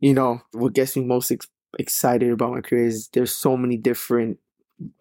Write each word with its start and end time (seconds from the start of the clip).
you 0.00 0.14
know, 0.14 0.42
what 0.52 0.74
gets 0.74 0.96
me 0.96 1.04
most 1.04 1.30
ex- 1.30 1.48
excited 1.78 2.30
about 2.30 2.52
my 2.52 2.60
career 2.60 2.86
is 2.86 3.08
there's 3.08 3.34
so 3.34 3.56
many 3.56 3.76
different 3.76 4.38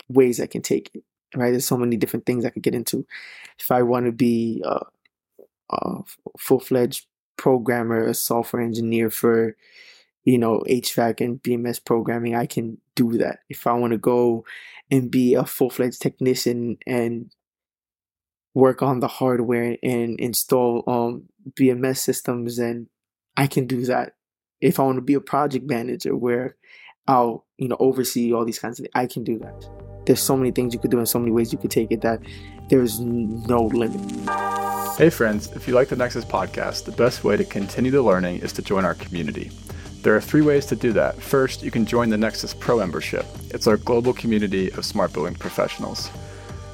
ways 0.10 0.40
I 0.40 0.48
can 0.48 0.62
take 0.62 0.92
it, 0.94 1.04
right? 1.36 1.52
There's 1.52 1.66
so 1.66 1.78
many 1.78 1.98
different 1.98 2.26
things 2.26 2.46
I 2.46 2.50
could 2.50 2.64
get 2.64 2.76
into. 2.76 3.06
If 3.60 3.72
I 3.72 3.84
want 3.84 4.06
to 4.06 4.12
be 4.12 4.64
a, 4.66 4.80
a 5.72 6.00
full 6.38 6.60
fledged 6.60 7.08
programmer, 7.38 8.06
a 8.06 8.14
software 8.14 8.62
engineer 8.62 9.10
for, 9.10 9.56
you 10.24 10.38
know, 10.38 10.64
HVAC 10.68 11.22
and 11.22 11.42
BMS 11.42 11.84
programming, 11.84 12.36
I 12.36 12.46
can 12.46 12.80
do 12.96 13.18
that. 13.18 13.40
If 13.50 13.68
I 13.68 13.74
want 13.74 13.92
to 13.92 13.98
go 13.98 14.46
and 14.90 15.12
be 15.12 15.34
a 15.34 15.46
full 15.46 15.70
fledged 15.70 16.02
technician 16.02 16.78
and 16.88 17.32
work 18.54 18.82
on 18.82 19.02
the 19.02 19.08
hardware 19.08 19.78
and 19.84 20.20
install 20.20 20.84
um, 20.88 21.24
BMS 21.52 21.98
systems, 21.98 22.58
and 22.58 22.88
I 23.36 23.48
can 23.48 23.68
do 23.68 23.86
that. 23.86 24.15
If 24.62 24.80
I 24.80 24.84
want 24.84 24.98
to 24.98 25.02
be 25.02 25.16
a 25.16 25.22
project 25.22 25.66
manager 25.68 26.16
where 26.16 26.56
I'll, 27.08 27.46
you 27.58 27.68
know, 27.68 27.78
oversee 27.80 28.34
all 28.34 28.46
these 28.46 28.60
kinds 28.60 28.80
of 28.80 28.84
things, 28.86 28.92
I 28.96 29.06
can 29.06 29.24
do 29.24 29.38
that. 29.40 29.70
There's 30.06 30.22
so 30.22 30.38
many 30.38 30.52
things 30.52 30.74
you 30.74 30.80
could 30.80 30.92
do 30.92 30.98
and 30.98 31.10
so 31.10 31.20
many 31.20 31.32
ways 31.32 31.52
you 31.52 31.58
could 31.58 31.72
take 31.72 31.92
it 31.92 32.02
that 32.02 32.22
there's 32.70 33.00
no 33.00 33.64
limit. 33.66 34.00
Hey, 34.98 35.10
friends, 35.10 35.52
if 35.52 35.68
you 35.68 35.74
like 35.74 35.90
the 35.90 35.96
Nexus 35.96 36.24
podcast, 36.24 36.86
the 36.86 36.92
best 36.92 37.24
way 37.24 37.36
to 37.36 37.44
continue 37.44 37.92
the 37.92 38.02
learning 38.02 38.40
is 38.40 38.54
to 38.54 38.62
join 38.62 38.86
our 38.86 38.94
community. 38.94 39.52
There 40.04 40.16
are 40.16 40.22
three 40.22 40.42
ways 40.42 40.66
to 40.68 40.76
do 40.76 40.94
that. 40.94 41.22
First, 41.22 41.64
you 41.64 41.72
can 41.72 41.86
join 41.86 42.10
the 42.10 42.18
Nexus 42.18 42.54
Pro 42.54 42.78
membership. 42.78 43.26
It's 43.50 43.68
our 43.68 43.78
global 43.78 44.14
community 44.14 44.72
of 44.72 44.86
smart 44.86 45.12
building 45.12 45.36
professionals. 45.36 46.10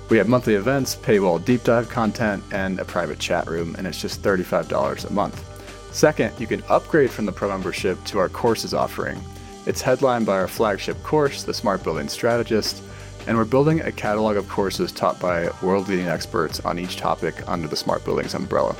We 0.09 0.17
have 0.17 0.27
monthly 0.27 0.55
events, 0.55 0.98
paywall 0.98 1.44
deep 1.44 1.63
dive 1.63 1.89
content, 1.89 2.44
and 2.52 2.80
a 2.80 2.86
private 2.86 3.17
chat 3.17 3.48
room, 3.48 3.75
and 3.77 3.88
it's 3.88 4.02
just 4.02 4.22
$35 4.22 5.09
a 5.09 5.13
month. 5.13 5.50
Second, 5.91 6.34
you 6.40 6.48
can 6.48 6.63
upgrade 6.70 7.12
from 7.12 7.26
the 7.26 7.31
Pro 7.31 7.50
membership 7.50 8.04
to 8.05 8.20
our 8.20 8.30
courses 8.30 8.73
offering. 8.73 9.22
It's 9.66 9.81
headlined 9.81 10.26
by 10.26 10.38
our 10.38 10.48
flagship 10.48 11.02
course, 11.04 11.44
The 11.44 11.54
Smart 11.54 11.84
Building 11.84 12.08
Strategist, 12.08 12.81
and 13.28 13.38
we're 13.38 13.45
building 13.45 13.81
a 13.81 13.92
catalog 13.92 14.38
of 14.38 14.50
courses 14.50 14.92
taught 14.92 15.20
by 15.20 15.50
world 15.61 15.88
leading 15.88 16.08
experts 16.08 16.59
on 16.61 16.80
each 16.80 16.98
topic 16.98 17.36
under 17.48 17.67
the 17.67 17.75
Smart 17.75 18.03
Buildings 18.03 18.33
umbrella. 18.33 18.73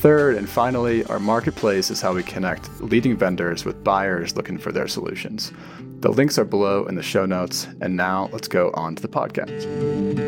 Third, 0.00 0.36
and 0.36 0.48
finally, 0.48 1.04
our 1.04 1.18
marketplace 1.18 1.90
is 1.90 2.00
how 2.00 2.14
we 2.14 2.22
connect 2.22 2.70
leading 2.80 3.16
vendors 3.16 3.64
with 3.64 3.82
buyers 3.82 4.36
looking 4.36 4.56
for 4.56 4.70
their 4.70 4.88
solutions. 4.88 5.52
The 6.00 6.12
links 6.12 6.38
are 6.38 6.44
below 6.44 6.86
in 6.86 6.94
the 6.94 7.02
show 7.02 7.26
notes. 7.26 7.66
And 7.80 7.96
now 7.96 8.28
let's 8.32 8.48
go 8.48 8.70
on 8.74 8.94
to 8.94 9.02
the 9.02 9.08
podcast. 9.08 10.25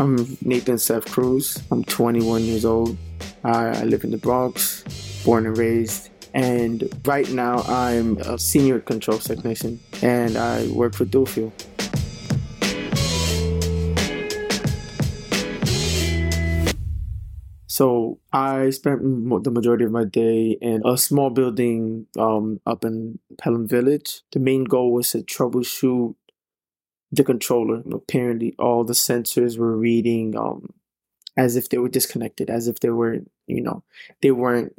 I'm 0.00 0.16
Nathanseth 0.16 1.10
Cruz. 1.10 1.62
I'm 1.70 1.84
21 1.84 2.42
years 2.44 2.64
old. 2.64 2.96
I, 3.44 3.82
live 3.82 4.02
in 4.02 4.10
the 4.10 4.16
Bronx, 4.16 4.82
born 5.26 5.44
and 5.44 5.58
raised. 5.58 6.08
And 6.32 6.88
right 7.04 7.28
now, 7.30 7.58
I'm 7.64 8.16
a 8.16 8.38
senior 8.38 8.80
control 8.80 9.18
technician 9.18 9.78
and 10.00 10.38
I 10.38 10.68
work 10.68 10.94
for 10.94 11.04
Dual 11.04 11.26
Fuel. 11.26 11.52
So 17.66 18.18
I 18.32 18.70
spent 18.70 19.00
the 19.00 19.50
majority 19.50 19.84
of 19.84 19.90
my 19.90 20.04
day 20.04 20.58
in 20.60 20.82
a 20.84 20.98
small 20.98 21.30
building 21.30 22.06
um, 22.18 22.60
up 22.66 22.84
in 22.84 23.18
Pelham 23.38 23.68
Village. 23.68 24.22
The 24.32 24.38
main 24.38 24.64
goal 24.64 24.92
was 24.92 25.10
to 25.10 25.18
troubleshoot 25.18 26.14
the 27.12 27.24
controller. 27.24 27.82
Apparently, 27.92 28.54
all 28.58 28.84
the 28.84 28.92
sensors 28.92 29.58
were 29.58 29.76
reading 29.76 30.36
um, 30.36 30.72
as 31.36 31.56
if 31.56 31.68
they 31.68 31.78
were 31.78 31.88
disconnected, 31.88 32.50
as 32.50 32.68
if 32.68 32.80
they 32.80 32.90
were, 32.90 33.18
you 33.46 33.60
know, 33.60 33.82
they 34.22 34.30
weren't 34.30 34.74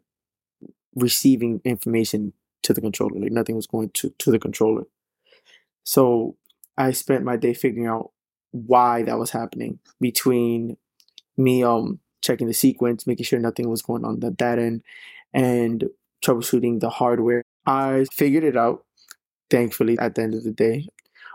receiving 0.95 1.61
information 1.63 2.33
to 2.63 2.73
the 2.73 2.81
controller. 2.81 3.19
Like 3.19 3.31
nothing 3.31 3.55
was 3.55 3.67
going 3.67 3.89
to 3.91 4.09
to 4.19 4.31
the 4.31 4.39
controller. 4.39 4.83
So 5.83 6.35
I 6.77 6.91
spent 6.91 7.23
my 7.23 7.37
day 7.37 7.53
figuring 7.53 7.87
out 7.87 8.11
why 8.51 9.03
that 9.03 9.17
was 9.17 9.31
happening 9.31 9.79
between 9.99 10.77
me 11.37 11.63
um 11.63 11.99
checking 12.21 12.47
the 12.47 12.53
sequence, 12.53 13.07
making 13.07 13.25
sure 13.25 13.39
nothing 13.39 13.69
was 13.69 13.81
going 13.81 14.05
on 14.05 14.19
that, 14.21 14.37
that 14.39 14.59
end, 14.59 14.83
and 15.33 15.85
troubleshooting 16.25 16.79
the 16.79 16.89
hardware. 16.89 17.43
I 17.65 18.05
figured 18.13 18.43
it 18.43 18.57
out, 18.57 18.85
thankfully, 19.49 19.97
at 19.99 20.15
the 20.15 20.23
end 20.23 20.35
of 20.35 20.43
the 20.43 20.51
day. 20.51 20.87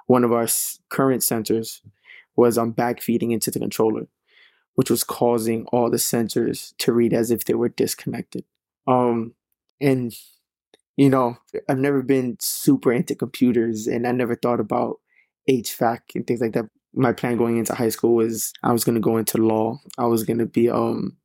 One 0.06 0.24
of 0.24 0.32
our 0.32 0.46
current 0.88 1.22
sensors 1.22 1.80
was 2.36 2.58
on 2.58 2.68
um, 2.68 2.74
backfeeding 2.74 3.32
into 3.32 3.50
the 3.50 3.58
controller, 3.58 4.06
which 4.74 4.90
was 4.90 5.04
causing 5.04 5.64
all 5.66 5.90
the 5.90 5.96
sensors 5.96 6.74
to 6.78 6.92
read 6.92 7.12
as 7.12 7.30
if 7.30 7.44
they 7.44 7.54
were 7.54 7.70
disconnected. 7.70 8.44
Um, 8.86 9.34
and 9.80 10.14
you 10.96 11.10
know, 11.10 11.36
I've 11.68 11.78
never 11.78 12.02
been 12.02 12.38
super 12.40 12.92
into 12.92 13.14
computers, 13.14 13.86
and 13.86 14.06
I 14.06 14.12
never 14.12 14.34
thought 14.34 14.60
about 14.60 15.00
HVAC 15.48 16.00
and 16.14 16.26
things 16.26 16.40
like 16.40 16.52
that 16.52 16.66
my 16.96 17.12
plan 17.12 17.36
going 17.36 17.58
into 17.58 17.74
high 17.74 17.90
school 17.90 18.14
was 18.14 18.52
I 18.62 18.72
was 18.72 18.82
going 18.82 18.94
to 18.94 19.00
go 19.00 19.18
into 19.18 19.38
law. 19.38 19.78
I 19.98 20.06
was 20.06 20.24
going 20.24 20.38
to 20.38 20.46
be 20.46 20.70
um 20.70 21.18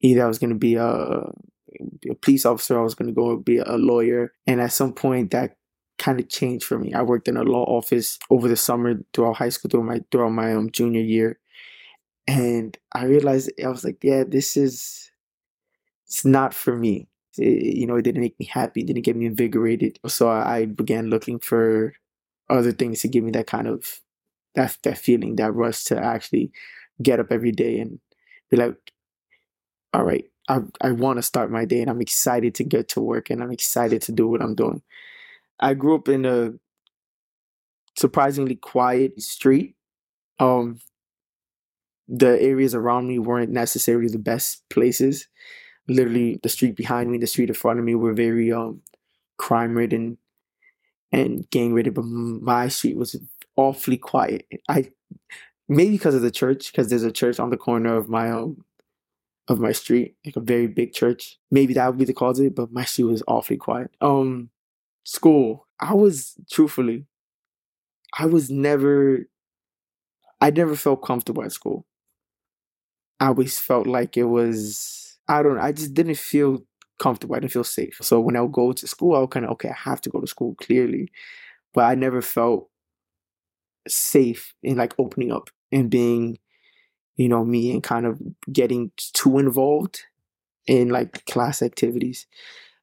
either 0.00 0.24
I 0.24 0.28
was 0.28 0.38
going 0.38 0.50
to 0.50 0.56
be 0.56 0.76
a, 0.76 0.86
a 0.86 2.14
police 2.22 2.46
officer, 2.46 2.78
I 2.78 2.82
was 2.82 2.94
going 2.94 3.08
to 3.08 3.14
go 3.14 3.36
be 3.36 3.58
a 3.58 3.76
lawyer, 3.76 4.32
and 4.46 4.60
at 4.60 4.72
some 4.72 4.94
point 4.94 5.30
that 5.32 5.57
kind 5.98 6.20
of 6.20 6.28
changed 6.28 6.64
for 6.64 6.78
me. 6.78 6.94
I 6.94 7.02
worked 7.02 7.28
in 7.28 7.36
a 7.36 7.42
law 7.42 7.64
office 7.64 8.18
over 8.30 8.48
the 8.48 8.56
summer 8.56 8.94
throughout 9.12 9.36
high 9.36 9.48
school 9.50 9.70
throughout 9.70 9.86
my 9.86 10.00
throughout 10.10 10.30
my 10.32 10.54
um, 10.54 10.70
junior 10.70 11.00
year, 11.02 11.38
and 12.26 12.76
I 12.94 13.04
realized 13.06 13.52
I 13.64 13.68
was 13.68 13.84
like, 13.84 14.04
yeah, 14.04 14.24
this 14.26 14.56
is 14.56 15.10
it's 16.06 16.24
not 16.24 16.54
for 16.54 16.76
me. 16.76 17.08
It, 17.36 17.76
you 17.76 17.86
know, 17.86 17.96
it 17.96 18.02
didn't 18.02 18.22
make 18.22 18.38
me 18.38 18.46
happy, 18.46 18.80
it 18.80 18.86
didn't 18.86 19.04
get 19.04 19.16
me 19.16 19.26
invigorated. 19.26 19.98
So 20.06 20.28
I 20.28 20.66
began 20.66 21.10
looking 21.10 21.38
for 21.38 21.94
other 22.50 22.72
things 22.72 23.02
to 23.02 23.08
give 23.08 23.24
me 23.24 23.30
that 23.32 23.46
kind 23.46 23.66
of 23.68 24.00
that 24.54 24.78
that 24.84 24.98
feeling, 24.98 25.36
that 25.36 25.52
rush 25.54 25.84
to 25.84 25.98
actually 25.98 26.52
get 27.02 27.20
up 27.20 27.32
every 27.32 27.52
day 27.52 27.80
and 27.80 28.00
be 28.50 28.56
like, 28.56 28.76
all 29.94 30.04
right, 30.04 30.24
I 30.48 30.60
I 30.80 30.92
want 30.92 31.18
to 31.18 31.22
start 31.22 31.50
my 31.50 31.64
day 31.64 31.80
and 31.80 31.90
I'm 31.90 32.00
excited 32.00 32.54
to 32.56 32.64
get 32.64 32.88
to 32.90 33.00
work 33.00 33.30
and 33.30 33.42
I'm 33.42 33.52
excited 33.52 34.02
to 34.02 34.12
do 34.12 34.28
what 34.28 34.42
I'm 34.42 34.54
doing. 34.54 34.82
I 35.60 35.74
grew 35.74 35.94
up 35.96 36.08
in 36.08 36.24
a 36.24 36.54
surprisingly 37.96 38.56
quiet 38.56 39.20
street. 39.20 39.74
Um 40.38 40.80
the 42.08 42.40
areas 42.40 42.74
around 42.74 43.06
me 43.06 43.18
weren't 43.18 43.50
necessarily 43.50 44.08
the 44.08 44.18
best 44.18 44.62
places. 44.70 45.28
Literally 45.88 46.40
the 46.42 46.48
street 46.48 46.76
behind 46.76 47.10
me, 47.10 47.18
the 47.18 47.26
street 47.26 47.50
in 47.50 47.54
front 47.54 47.78
of 47.78 47.84
me 47.84 47.94
were 47.94 48.14
very 48.14 48.52
um 48.52 48.82
crime 49.38 49.76
ridden 49.76 50.18
and 51.12 51.48
gang 51.50 51.72
ridden, 51.74 51.94
but 51.94 52.04
my 52.04 52.68
street 52.68 52.96
was 52.96 53.16
awfully 53.56 53.96
quiet. 53.98 54.46
I 54.68 54.90
maybe 55.68 55.92
because 55.92 56.14
of 56.14 56.22
the 56.22 56.30
church, 56.30 56.72
because 56.72 56.90
there's 56.90 57.04
a 57.04 57.12
church 57.12 57.40
on 57.40 57.50
the 57.50 57.56
corner 57.56 57.96
of 57.96 58.08
my 58.08 58.30
um 58.30 58.64
of 59.48 59.60
my 59.60 59.72
street, 59.72 60.16
like 60.26 60.36
a 60.36 60.40
very 60.40 60.66
big 60.66 60.92
church. 60.92 61.38
Maybe 61.50 61.74
that 61.74 61.86
would 61.88 61.98
be 61.98 62.04
the 62.04 62.14
cause 62.14 62.38
of 62.40 62.46
it, 62.46 62.54
but 62.56 62.72
my 62.72 62.84
street 62.84 63.04
was 63.06 63.22
awfully 63.28 63.56
quiet. 63.58 63.90
Um, 64.00 64.50
school. 65.08 65.66
I 65.80 65.94
was 65.94 66.34
truthfully, 66.50 67.06
I 68.18 68.26
was 68.26 68.50
never, 68.50 69.28
I 70.40 70.50
never 70.50 70.74
felt 70.74 71.02
comfortable 71.04 71.44
at 71.44 71.52
school. 71.52 71.86
I 73.20 73.26
always 73.26 73.58
felt 73.58 73.86
like 73.86 74.16
it 74.16 74.24
was, 74.24 75.18
I 75.28 75.42
don't 75.42 75.56
know, 75.56 75.62
I 75.62 75.72
just 75.72 75.94
didn't 75.94 76.16
feel 76.18 76.62
comfortable. 77.00 77.34
I 77.36 77.40
didn't 77.40 77.52
feel 77.52 77.64
safe. 77.64 77.96
So 78.00 78.20
when 78.20 78.36
I 78.36 78.40
would 78.40 78.52
go 78.52 78.72
to 78.72 78.86
school, 78.86 79.14
I 79.16 79.20
would 79.20 79.30
kind 79.30 79.44
of, 79.46 79.52
okay, 79.52 79.70
I 79.70 79.74
have 79.90 80.00
to 80.02 80.10
go 80.10 80.20
to 80.20 80.26
school 80.26 80.54
clearly. 80.56 81.10
But 81.74 81.84
I 81.86 81.94
never 81.94 82.22
felt 82.22 82.70
safe 83.86 84.54
in 84.62 84.76
like 84.76 84.94
opening 84.98 85.32
up 85.32 85.50
and 85.72 85.90
being, 85.90 86.38
you 87.16 87.28
know, 87.28 87.44
me 87.44 87.72
and 87.72 87.82
kind 87.82 88.06
of 88.06 88.20
getting 88.52 88.92
too 89.14 89.38
involved 89.38 90.02
in 90.66 90.90
like 90.90 91.26
class 91.26 91.62
activities. 91.62 92.26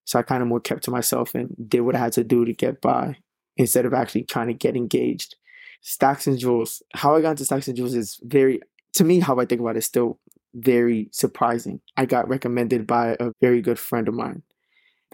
So 0.05 0.19
I 0.19 0.21
kind 0.21 0.41
of 0.41 0.47
more 0.47 0.59
kept 0.59 0.83
to 0.85 0.91
myself 0.91 1.35
and 1.35 1.55
did 1.67 1.81
what 1.81 1.95
I 1.95 1.99
had 1.99 2.13
to 2.13 2.23
do 2.23 2.45
to 2.45 2.53
get 2.53 2.79
by 2.79 3.17
instead 3.57 3.85
of 3.85 3.93
actually 3.93 4.23
trying 4.23 4.47
to 4.47 4.53
get 4.53 4.75
engaged. 4.75 5.35
Stacks 5.81 6.27
and 6.27 6.39
Joules. 6.39 6.81
How 6.93 7.15
I 7.15 7.21
got 7.21 7.31
into 7.31 7.45
Stacks 7.45 7.67
and 7.67 7.77
Joules 7.77 7.95
is 7.95 8.19
very, 8.23 8.61
to 8.93 9.03
me, 9.03 9.19
how 9.19 9.39
I 9.39 9.45
think 9.45 9.61
about 9.61 9.75
it 9.75 9.79
is 9.79 9.85
still 9.85 10.19
very 10.53 11.09
surprising. 11.11 11.81
I 11.97 12.05
got 12.05 12.29
recommended 12.29 12.87
by 12.87 13.17
a 13.19 13.31
very 13.41 13.61
good 13.61 13.79
friend 13.79 14.07
of 14.07 14.13
mine. 14.13 14.43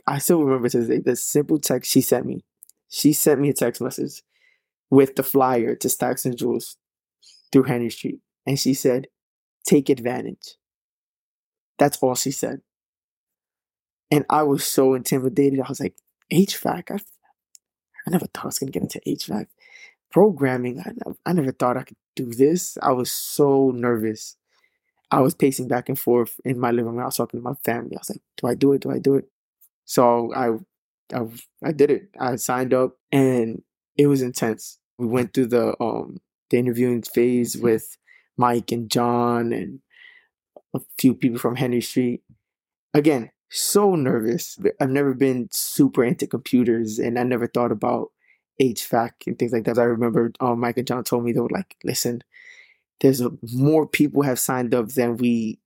I 0.07 0.19
still 0.19 0.43
remember 0.43 0.69
to 0.69 0.99
the 0.99 1.15
simple 1.15 1.59
text 1.59 1.91
she 1.91 2.01
sent 2.01 2.25
me. 2.25 2.43
She 2.89 3.13
sent 3.13 3.39
me 3.39 3.49
a 3.49 3.53
text 3.53 3.81
message 3.81 4.23
with 4.89 5.15
the 5.15 5.23
flyer 5.23 5.75
to 5.75 5.89
Stacks 5.89 6.25
and 6.25 6.38
Joules 6.38 6.75
through 7.51 7.63
Henry 7.63 7.89
Street. 7.89 8.19
And 8.45 8.59
she 8.59 8.73
said, 8.73 9.07
take 9.65 9.89
advantage. 9.89 10.57
That's 11.77 11.97
all 11.97 12.15
she 12.15 12.31
said. 12.31 12.61
And 14.11 14.25
I 14.29 14.43
was 14.43 14.65
so 14.65 14.93
intimidated. 14.93 15.61
I 15.61 15.69
was 15.69 15.79
like, 15.79 15.95
HVAC? 16.31 16.91
I, 16.91 16.95
I 16.95 18.09
never 18.09 18.25
thought 18.27 18.45
I 18.45 18.47
was 18.47 18.59
going 18.59 18.71
to 18.71 18.79
get 18.79 18.83
into 18.83 19.01
HVAC. 19.07 19.47
Programming, 20.11 20.79
I, 20.81 20.91
I 21.25 21.33
never 21.33 21.53
thought 21.53 21.77
I 21.77 21.83
could 21.83 21.97
do 22.15 22.33
this. 22.33 22.77
I 22.81 22.91
was 22.91 23.11
so 23.11 23.71
nervous. 23.73 24.35
I 25.09 25.21
was 25.21 25.33
pacing 25.33 25.67
back 25.67 25.89
and 25.89 25.97
forth 25.99 26.39
in 26.43 26.59
my 26.59 26.71
living 26.71 26.93
room. 26.93 26.99
I 27.01 27.05
was 27.05 27.17
talking 27.17 27.39
to 27.39 27.43
my 27.43 27.53
family. 27.65 27.95
I 27.95 27.99
was 27.99 28.09
like, 28.09 28.21
"Do 28.37 28.47
I 28.47 28.55
do 28.55 28.73
it? 28.73 28.81
Do 28.81 28.91
I 28.91 28.99
do 28.99 29.15
it?" 29.15 29.25
So 29.85 30.33
I, 30.33 30.57
I, 31.15 31.27
I 31.63 31.71
did 31.71 31.91
it. 31.91 32.09
I 32.19 32.35
signed 32.37 32.73
up, 32.73 32.97
and 33.11 33.63
it 33.97 34.07
was 34.07 34.21
intense. 34.21 34.79
We 34.97 35.07
went 35.07 35.33
through 35.33 35.47
the 35.47 35.81
um 35.81 36.21
the 36.49 36.57
interviewing 36.59 37.01
phase 37.01 37.57
with 37.57 37.97
Mike 38.37 38.71
and 38.71 38.89
John 38.89 39.53
and 39.53 39.79
a 40.73 40.81
few 40.97 41.13
people 41.13 41.39
from 41.39 41.55
Henry 41.55 41.81
Street. 41.81 42.21
Again, 42.93 43.31
so 43.51 43.95
nervous. 43.95 44.57
I've 44.80 44.89
never 44.89 45.13
been 45.13 45.50
super 45.51 46.03
into 46.03 46.25
computers, 46.25 47.00
and 47.00 47.19
I 47.19 47.24
never 47.24 47.48
thought 47.48 47.71
about 47.71 48.12
HVAC 48.62 49.12
and 49.27 49.38
things 49.38 49.51
like 49.51 49.65
that. 49.65 49.77
I 49.77 49.83
remember 49.83 50.31
um, 50.39 50.59
Mike 50.59 50.77
and 50.77 50.88
John 50.88 51.03
told 51.03 51.24
me 51.24 51.31
they 51.33 51.39
were 51.39 51.50
like, 51.50 51.77
"Listen, 51.83 52.24
there's 53.01 53.21
a, 53.21 53.31
more 53.53 53.86
people 53.88 54.24
have 54.24 54.39
signed 54.39 54.74
up 54.74 54.89
than 54.89 55.18
we 55.18 55.59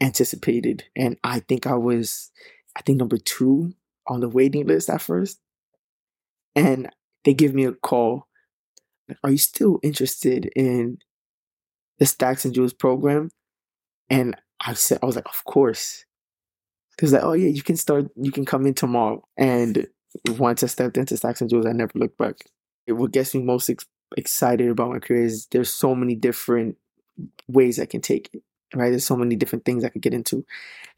anticipated," 0.00 0.84
and 0.96 1.16
I 1.24 1.40
think 1.40 1.66
I 1.66 1.74
was, 1.74 2.30
I 2.76 2.82
think 2.82 2.98
number 2.98 3.18
two 3.18 3.74
on 4.06 4.20
the 4.20 4.28
waiting 4.28 4.66
list 4.66 4.90
at 4.90 5.02
first, 5.02 5.38
and 6.56 6.90
they 7.24 7.34
give 7.34 7.54
me 7.54 7.64
a 7.64 7.72
call. 7.72 8.26
Are 9.24 9.30
you 9.30 9.38
still 9.38 9.78
interested 9.82 10.50
in 10.56 10.98
the 11.98 12.06
Stacks 12.06 12.44
and 12.44 12.54
Joules 12.54 12.76
program? 12.76 13.30
And 14.08 14.36
I 14.60 14.74
said, 14.74 14.98
I 15.02 15.06
was 15.06 15.16
like, 15.16 15.28
of 15.28 15.44
course. 15.44 16.04
Because 17.00 17.14
like, 17.14 17.22
oh 17.22 17.32
yeah, 17.32 17.48
you 17.48 17.62
can 17.62 17.78
start, 17.78 18.10
you 18.14 18.30
can 18.30 18.44
come 18.44 18.66
in 18.66 18.74
tomorrow. 18.74 19.26
And 19.38 19.86
once 20.32 20.62
I 20.62 20.66
stepped 20.66 20.98
into 20.98 21.16
Stacks 21.16 21.40
and 21.40 21.48
Joules, 21.48 21.66
I 21.66 21.72
never 21.72 21.98
looked 21.98 22.18
back. 22.18 22.34
It, 22.86 22.92
what 22.92 23.10
gets 23.10 23.34
me 23.34 23.42
most 23.42 23.70
ex- 23.70 23.86
excited 24.18 24.68
about 24.68 24.90
my 24.90 24.98
career 24.98 25.22
is 25.22 25.46
there's 25.46 25.72
so 25.72 25.94
many 25.94 26.14
different 26.14 26.76
ways 27.48 27.80
I 27.80 27.86
can 27.86 28.02
take 28.02 28.28
it. 28.34 28.42
Right, 28.74 28.90
there's 28.90 29.06
so 29.06 29.16
many 29.16 29.34
different 29.34 29.64
things 29.64 29.82
I 29.82 29.88
could 29.88 30.02
get 30.02 30.12
into. 30.12 30.44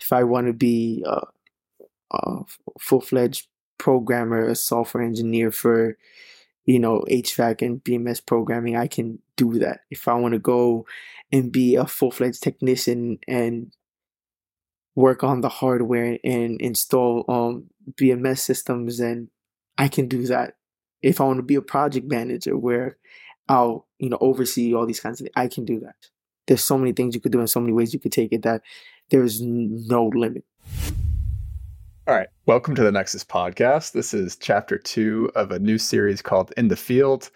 If 0.00 0.12
I 0.12 0.24
want 0.24 0.48
to 0.48 0.52
be 0.52 1.04
a, 1.06 1.20
a 2.10 2.40
full 2.80 3.00
fledged 3.00 3.46
programmer, 3.78 4.44
a 4.48 4.56
software 4.56 5.04
engineer 5.04 5.52
for 5.52 5.96
you 6.64 6.80
know, 6.80 7.04
HVAC 7.08 7.62
and 7.62 7.82
BMS 7.82 8.24
programming, 8.24 8.76
I 8.76 8.88
can 8.88 9.20
do 9.36 9.58
that. 9.60 9.80
If 9.90 10.08
I 10.08 10.14
want 10.14 10.32
to 10.32 10.38
go 10.40 10.84
and 11.30 11.52
be 11.52 11.76
a 11.76 11.86
full 11.86 12.10
fledged 12.10 12.42
technician 12.42 13.18
and 13.26 13.72
work 14.94 15.24
on 15.24 15.40
the 15.40 15.48
hardware 15.48 16.18
and 16.24 16.60
install 16.60 17.24
um, 17.28 17.70
BMS 17.92 18.38
systems, 18.38 19.00
and 19.00 19.28
I 19.78 19.88
can 19.88 20.08
do 20.08 20.26
that. 20.26 20.54
If 21.02 21.20
I 21.20 21.24
want 21.24 21.38
to 21.38 21.42
be 21.42 21.54
a 21.54 21.62
project 21.62 22.06
manager 22.06 22.56
where 22.56 22.96
I'll, 23.48 23.86
you 23.98 24.08
know, 24.08 24.18
oversee 24.20 24.74
all 24.74 24.86
these 24.86 25.00
kinds 25.00 25.20
of 25.20 25.24
things, 25.24 25.34
I 25.36 25.48
can 25.48 25.64
do 25.64 25.80
that. 25.80 25.96
There's 26.46 26.64
so 26.64 26.78
many 26.78 26.92
things 26.92 27.14
you 27.14 27.20
could 27.20 27.32
do 27.32 27.40
and 27.40 27.50
so 27.50 27.60
many 27.60 27.72
ways 27.72 27.92
you 27.92 28.00
could 28.00 28.12
take 28.12 28.32
it 28.32 28.42
that 28.42 28.62
there's 29.10 29.40
no 29.40 30.06
limit. 30.14 30.44
All 32.06 32.14
right. 32.14 32.28
Welcome 32.46 32.74
to 32.74 32.82
the 32.82 32.90
Nexus 32.90 33.24
podcast. 33.24 33.92
This 33.92 34.12
is 34.12 34.36
chapter 34.36 34.76
two 34.76 35.30
of 35.36 35.52
a 35.52 35.58
new 35.58 35.78
series 35.78 36.20
called 36.20 36.52
In 36.56 36.68
the 36.68 36.76
Field. 36.76 37.30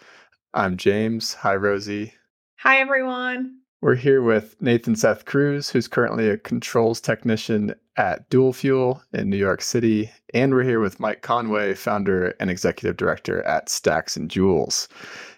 I'm 0.53 0.75
James. 0.75 1.33
Hi, 1.35 1.55
Rosie. 1.55 2.13
Hi, 2.57 2.79
everyone. 2.79 3.59
We're 3.79 3.95
here 3.95 4.23
with 4.23 4.59
Nathanseth 4.59 5.25
Cruz, 5.25 5.69
who's 5.69 5.87
currently 5.87 6.27
a 6.29 6.37
controls 6.37 6.99
technician 6.99 7.75
at 7.95 8.27
Dual 8.27 8.51
Fuel 8.53 9.03
in 9.13 9.29
New 9.29 9.37
York 9.37 9.61
City. 9.61 10.11
And 10.33 10.51
we're 10.51 10.63
here 10.63 10.79
with 10.79 10.99
Mike 10.99 11.21
Conway, 11.21 11.75
founder 11.75 12.33
and 12.39 12.49
executive 12.49 12.97
director 12.97 13.43
at 13.43 13.69
Stacks 13.69 14.17
and 14.17 14.31
Joules. 14.31 14.87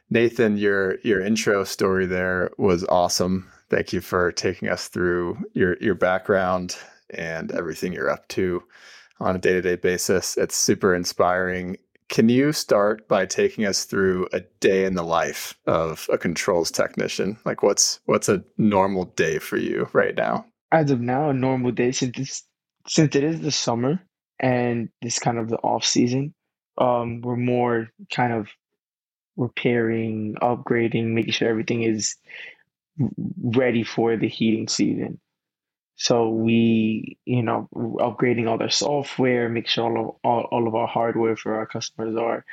Nathan, 0.10 0.56
your 0.56 1.00
your 1.02 1.20
intro 1.20 1.66
story 1.66 2.06
there 2.06 2.52
was 2.58 2.86
awesome. 2.86 3.52
Thank 3.70 3.92
you 3.92 4.00
for 4.00 4.32
taking 4.32 4.70
us 4.70 4.88
through 4.88 5.38
your 5.54 5.76
your 5.82 5.96
background 5.96 6.78
and 7.10 7.52
everything 7.52 7.92
you're 7.92 8.10
up 8.10 8.26
to 8.30 8.64
on 9.20 9.36
a 9.36 9.40
day 9.40 9.52
to 9.52 9.62
day 9.62 9.76
basis. 9.76 10.38
It's 10.38 10.56
super 10.56 10.96
inspiring. 10.96 11.76
Can 12.10 12.28
you 12.28 12.52
start 12.52 13.08
by 13.08 13.26
taking 13.28 13.66
us 13.66 13.86
through 13.86 14.28
a 14.34 14.42
day 14.60 14.86
in 14.86 14.96
the 14.96 15.04
life 15.04 15.58
of 15.68 16.10
a 16.12 16.18
controls 16.18 16.72
technician? 16.72 17.38
Like 17.46 17.62
what's 17.62 18.00
what's 18.06 18.28
a 18.28 18.44
normal 18.58 19.06
day 19.06 19.38
for 19.38 19.58
you 19.58 19.88
right 19.94 20.16
now? 20.16 20.46
As 20.72 20.90
of 20.92 21.02
now, 21.02 21.30
a 21.30 21.34
normal 21.34 21.72
day 21.72 21.92
since 21.92 22.18
it's, 22.18 22.44
since 22.88 23.16
it 23.16 23.24
is 23.24 23.42
the 23.42 23.52
summer 23.52 24.02
and 24.40 24.90
this 25.02 25.20
kind 25.20 25.38
of 25.38 25.50
the 25.50 25.58
off 25.58 25.86
season, 25.86 26.34
um, 26.80 27.22
we're 27.22 27.36
more 27.36 27.90
kind 28.12 28.34
of 28.34 28.50
repairing, 29.38 30.36
upgrading, 30.42 31.14
making 31.14 31.34
sure 31.34 31.48
everything 31.48 31.84
is 31.84 32.16
ready 33.42 33.84
for 33.84 34.18
the 34.18 34.28
heating 34.28 34.68
season. 34.68 35.20
So 36.00 36.30
we, 36.30 37.18
you 37.26 37.44
know, 37.44 37.68
upgrading 37.76 38.48
all 38.48 38.58
their 38.58 38.70
software, 38.70 39.50
make 39.50 39.68
sure 39.68 39.84
all 39.84 40.00
of 40.00 40.16
all, 40.24 40.42
all 40.50 40.68
of 40.68 40.74
our 40.74 40.88
hardware 40.88 41.36
for 41.36 41.56
our 41.56 41.66
customers 41.66 42.16
are 42.16 42.46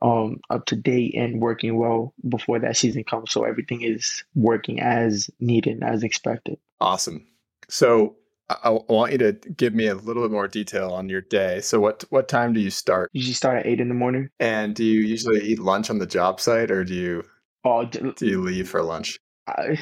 um, 0.00 0.40
up 0.48 0.64
to 0.66 0.76
date 0.76 1.14
and 1.14 1.38
working 1.38 1.76
well 1.76 2.14
before 2.26 2.58
that 2.58 2.78
season 2.78 3.04
comes. 3.04 3.32
So 3.32 3.44
everything 3.44 3.82
is 3.82 4.24
working 4.34 4.80
as 4.80 5.28
needed, 5.40 5.82
as 5.82 6.04
expected. 6.04 6.58
Awesome. 6.80 7.26
So 7.68 8.16
I 8.48 8.70
want 8.70 9.12
you 9.12 9.18
to 9.18 9.32
give 9.32 9.74
me 9.74 9.88
a 9.88 9.94
little 9.94 10.22
bit 10.22 10.32
more 10.32 10.48
detail 10.48 10.90
on 10.92 11.10
your 11.10 11.20
day. 11.20 11.60
So 11.60 11.78
what 11.78 12.02
what 12.08 12.28
time 12.28 12.54
do 12.54 12.60
you 12.60 12.70
start? 12.70 13.10
Usually 13.12 13.34
start 13.34 13.58
at 13.58 13.66
eight 13.66 13.80
in 13.80 13.88
the 13.88 13.94
morning. 13.94 14.30
And 14.40 14.74
do 14.74 14.84
you 14.84 15.00
usually 15.00 15.42
eat 15.42 15.58
lunch 15.58 15.90
on 15.90 15.98
the 15.98 16.06
job 16.06 16.40
site, 16.40 16.70
or 16.70 16.82
do 16.82 16.94
you? 16.94 17.24
Oh, 17.62 17.84
do 17.84 18.14
you 18.20 18.40
leave 18.40 18.70
for 18.70 18.82
lunch? 18.82 19.18
I, 19.46 19.78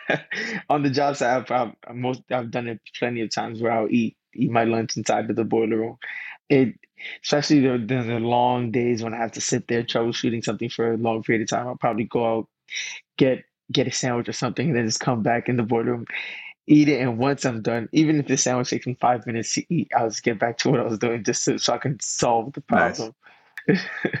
on 0.68 0.82
the 0.82 0.90
job 0.90 1.16
site, 1.16 1.50
I've, 1.50 1.74
I've, 1.86 1.94
most 1.94 2.22
I've 2.30 2.50
done 2.50 2.68
it 2.68 2.80
plenty 2.98 3.20
of 3.20 3.30
times 3.30 3.60
where 3.60 3.72
I'll 3.72 3.90
eat 3.90 4.16
eat 4.34 4.50
my 4.50 4.64
lunch 4.64 4.96
inside 4.96 5.30
of 5.30 5.36
the 5.36 5.44
boiler 5.44 5.76
room. 5.76 5.98
It 6.48 6.74
especially 7.22 7.60
the, 7.60 7.78
the, 7.78 8.02
the 8.02 8.18
long 8.18 8.70
days 8.70 9.02
when 9.02 9.14
I 9.14 9.18
have 9.18 9.32
to 9.32 9.40
sit 9.40 9.68
there 9.68 9.82
troubleshooting 9.82 10.44
something 10.44 10.70
for 10.70 10.92
a 10.92 10.96
long 10.96 11.22
period 11.22 11.42
of 11.42 11.48
time. 11.48 11.66
I'll 11.66 11.76
probably 11.76 12.04
go 12.04 12.38
out 12.38 12.48
get 13.16 13.44
get 13.72 13.88
a 13.88 13.92
sandwich 13.92 14.28
or 14.28 14.32
something, 14.32 14.68
and 14.68 14.76
then 14.76 14.86
just 14.86 15.00
come 15.00 15.22
back 15.22 15.48
in 15.48 15.56
the 15.56 15.62
boiler 15.62 15.92
room, 15.92 16.06
eat 16.66 16.88
it, 16.88 17.00
and 17.00 17.18
once 17.18 17.44
I'm 17.44 17.62
done, 17.62 17.88
even 17.92 18.18
if 18.20 18.26
the 18.26 18.36
sandwich 18.36 18.70
takes 18.70 18.86
me 18.86 18.96
five 19.00 19.26
minutes 19.26 19.54
to 19.54 19.74
eat, 19.74 19.90
I'll 19.96 20.08
just 20.08 20.22
get 20.22 20.38
back 20.38 20.58
to 20.58 20.70
what 20.70 20.80
I 20.80 20.84
was 20.84 20.98
doing 20.98 21.24
just 21.24 21.44
so, 21.44 21.56
so 21.56 21.72
I 21.74 21.78
can 21.78 21.98
solve 22.00 22.52
the 22.52 22.60
problem. 22.60 23.14
Nice. 23.68 23.86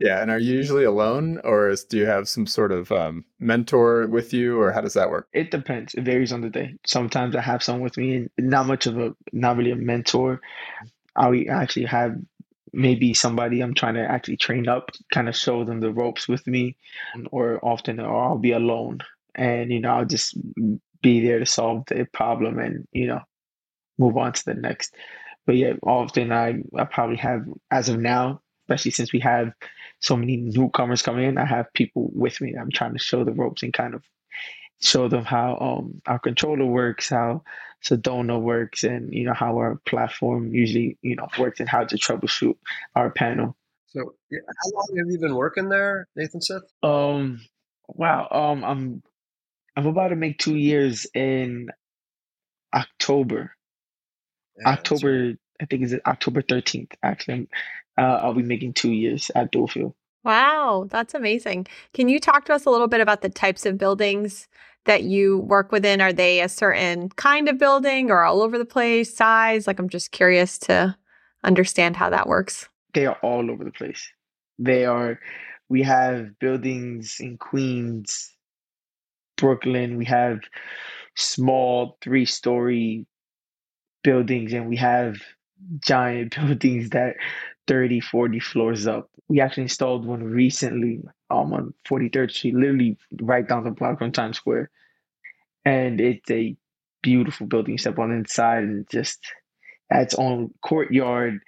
Yeah, 0.00 0.22
and 0.22 0.30
are 0.30 0.38
you 0.38 0.54
usually 0.54 0.84
alone, 0.84 1.40
or 1.44 1.68
is, 1.68 1.84
do 1.84 1.98
you 1.98 2.06
have 2.06 2.26
some 2.26 2.46
sort 2.46 2.72
of 2.72 2.90
um, 2.90 3.22
mentor 3.38 4.06
with 4.06 4.32
you, 4.32 4.58
or 4.58 4.72
how 4.72 4.80
does 4.80 4.94
that 4.94 5.10
work? 5.10 5.28
It 5.34 5.50
depends. 5.50 5.92
It 5.92 6.04
varies 6.04 6.32
on 6.32 6.40
the 6.40 6.48
day. 6.48 6.74
Sometimes 6.86 7.36
I 7.36 7.42
have 7.42 7.62
someone 7.62 7.82
with 7.82 7.98
me, 7.98 8.14
and 8.16 8.30
not 8.38 8.66
much 8.66 8.86
of 8.86 8.98
a, 8.98 9.14
not 9.32 9.58
really 9.58 9.72
a 9.72 9.76
mentor. 9.76 10.40
I 11.16 11.44
actually 11.50 11.84
have 11.84 12.16
maybe 12.72 13.12
somebody 13.12 13.60
I'm 13.60 13.74
trying 13.74 13.94
to 13.94 14.00
actually 14.10 14.38
train 14.38 14.68
up, 14.68 14.90
kind 15.12 15.28
of 15.28 15.36
show 15.36 15.64
them 15.64 15.80
the 15.80 15.92
ropes 15.92 16.26
with 16.26 16.46
me, 16.46 16.76
or 17.30 17.62
often, 17.62 18.00
or 18.00 18.24
I'll 18.24 18.38
be 18.38 18.52
alone, 18.52 19.00
and 19.34 19.70
you 19.70 19.80
know, 19.80 19.90
I'll 19.90 20.06
just 20.06 20.34
be 21.02 21.20
there 21.20 21.40
to 21.40 21.46
solve 21.46 21.84
the 21.88 22.06
problem, 22.14 22.58
and 22.58 22.88
you 22.92 23.06
know, 23.06 23.20
move 23.98 24.16
on 24.16 24.32
to 24.32 24.44
the 24.46 24.54
next. 24.54 24.94
But 25.46 25.56
yeah, 25.56 25.74
often 25.82 26.32
I 26.32 26.62
I 26.74 26.84
probably 26.84 27.16
have 27.16 27.42
as 27.70 27.90
of 27.90 27.98
now, 27.98 28.40
especially 28.64 28.92
since 28.92 29.12
we 29.12 29.20
have 29.20 29.52
so 30.00 30.16
many 30.16 30.36
newcomers 30.36 31.02
coming 31.02 31.26
in. 31.26 31.38
I 31.38 31.44
have 31.44 31.72
people 31.72 32.10
with 32.12 32.40
me. 32.40 32.54
I'm 32.54 32.70
trying 32.70 32.94
to 32.94 32.98
show 32.98 33.24
the 33.24 33.32
ropes 33.32 33.62
and 33.62 33.72
kind 33.72 33.94
of 33.94 34.02
show 34.80 35.08
them 35.08 35.24
how 35.24 35.56
um, 35.58 36.00
our 36.06 36.18
controller 36.18 36.64
works, 36.64 37.10
how 37.10 37.42
Sedona 37.84 38.40
works, 38.40 38.82
and 38.82 39.12
you 39.12 39.24
know 39.24 39.34
how 39.34 39.56
our 39.56 39.76
platform 39.86 40.54
usually 40.54 40.98
you 41.02 41.16
know 41.16 41.28
works, 41.38 41.60
and 41.60 41.68
how 41.68 41.84
to 41.84 41.96
troubleshoot 41.96 42.56
our 42.94 43.10
panel. 43.10 43.56
So, 43.88 44.00
how 44.00 44.70
long 44.72 44.96
have 44.98 45.10
you 45.10 45.18
been 45.18 45.34
working 45.34 45.68
there, 45.68 46.08
Nathanseth? 46.16 46.62
Um, 46.82 47.40
wow. 47.88 48.28
Um, 48.30 48.64
I'm 48.64 49.02
I'm 49.76 49.86
about 49.86 50.08
to 50.08 50.16
make 50.16 50.38
two 50.38 50.56
years 50.56 51.06
in 51.14 51.70
October. 52.74 53.54
Yeah, 54.58 54.70
October. 54.70 55.34
I 55.60 55.66
think 55.66 55.82
it's 55.82 55.94
October 56.06 56.42
13th. 56.42 56.92
Actually, 57.02 57.48
uh, 57.98 58.20
I'll 58.22 58.34
be 58.34 58.42
making 58.42 58.74
two 58.74 58.92
years 58.92 59.30
at 59.34 59.52
Dual 59.52 59.94
Wow, 60.22 60.86
that's 60.90 61.14
amazing. 61.14 61.66
Can 61.94 62.08
you 62.08 62.20
talk 62.20 62.44
to 62.46 62.54
us 62.54 62.66
a 62.66 62.70
little 62.70 62.88
bit 62.88 63.00
about 63.00 63.22
the 63.22 63.28
types 63.28 63.64
of 63.64 63.78
buildings 63.78 64.48
that 64.84 65.02
you 65.02 65.38
work 65.38 65.72
within? 65.72 66.00
Are 66.00 66.12
they 66.12 66.40
a 66.40 66.48
certain 66.48 67.08
kind 67.10 67.48
of 67.48 67.58
building 67.58 68.10
or 68.10 68.22
all 68.22 68.42
over 68.42 68.58
the 68.58 68.64
place, 68.66 69.14
size? 69.14 69.66
Like, 69.66 69.78
I'm 69.78 69.88
just 69.88 70.10
curious 70.10 70.58
to 70.60 70.96
understand 71.42 71.96
how 71.96 72.10
that 72.10 72.26
works. 72.26 72.68
They 72.92 73.06
are 73.06 73.18
all 73.22 73.50
over 73.50 73.64
the 73.64 73.70
place. 73.70 74.10
They 74.58 74.84
are, 74.84 75.18
we 75.68 75.82
have 75.82 76.38
buildings 76.38 77.16
in 77.20 77.38
Queens, 77.38 78.34
Brooklyn, 79.36 79.96
we 79.96 80.04
have 80.04 80.40
small 81.16 81.96
three 82.02 82.26
story 82.26 83.06
buildings, 84.04 84.52
and 84.52 84.68
we 84.68 84.76
have 84.76 85.16
giant 85.80 86.36
buildings 86.36 86.90
that 86.90 87.16
30, 87.66 88.00
40 88.00 88.40
floors 88.40 88.86
up. 88.86 89.10
We 89.28 89.40
actually 89.40 89.64
installed 89.64 90.04
one 90.04 90.24
recently 90.24 91.02
um, 91.30 91.52
on 91.52 91.74
43rd 91.88 92.30
Street, 92.32 92.54
literally 92.54 92.96
right 93.20 93.46
down 93.46 93.64
the 93.64 93.70
block 93.70 93.98
from 93.98 94.12
Times 94.12 94.36
Square. 94.36 94.70
and 95.64 96.00
it's 96.00 96.30
a 96.30 96.56
beautiful 97.02 97.46
building. 97.46 97.78
Step 97.78 97.98
on 97.98 98.12
inside 98.12 98.64
and 98.64 98.88
just 98.90 99.20
its 99.90 100.14
own 100.14 100.52
courtyard. 100.62 101.40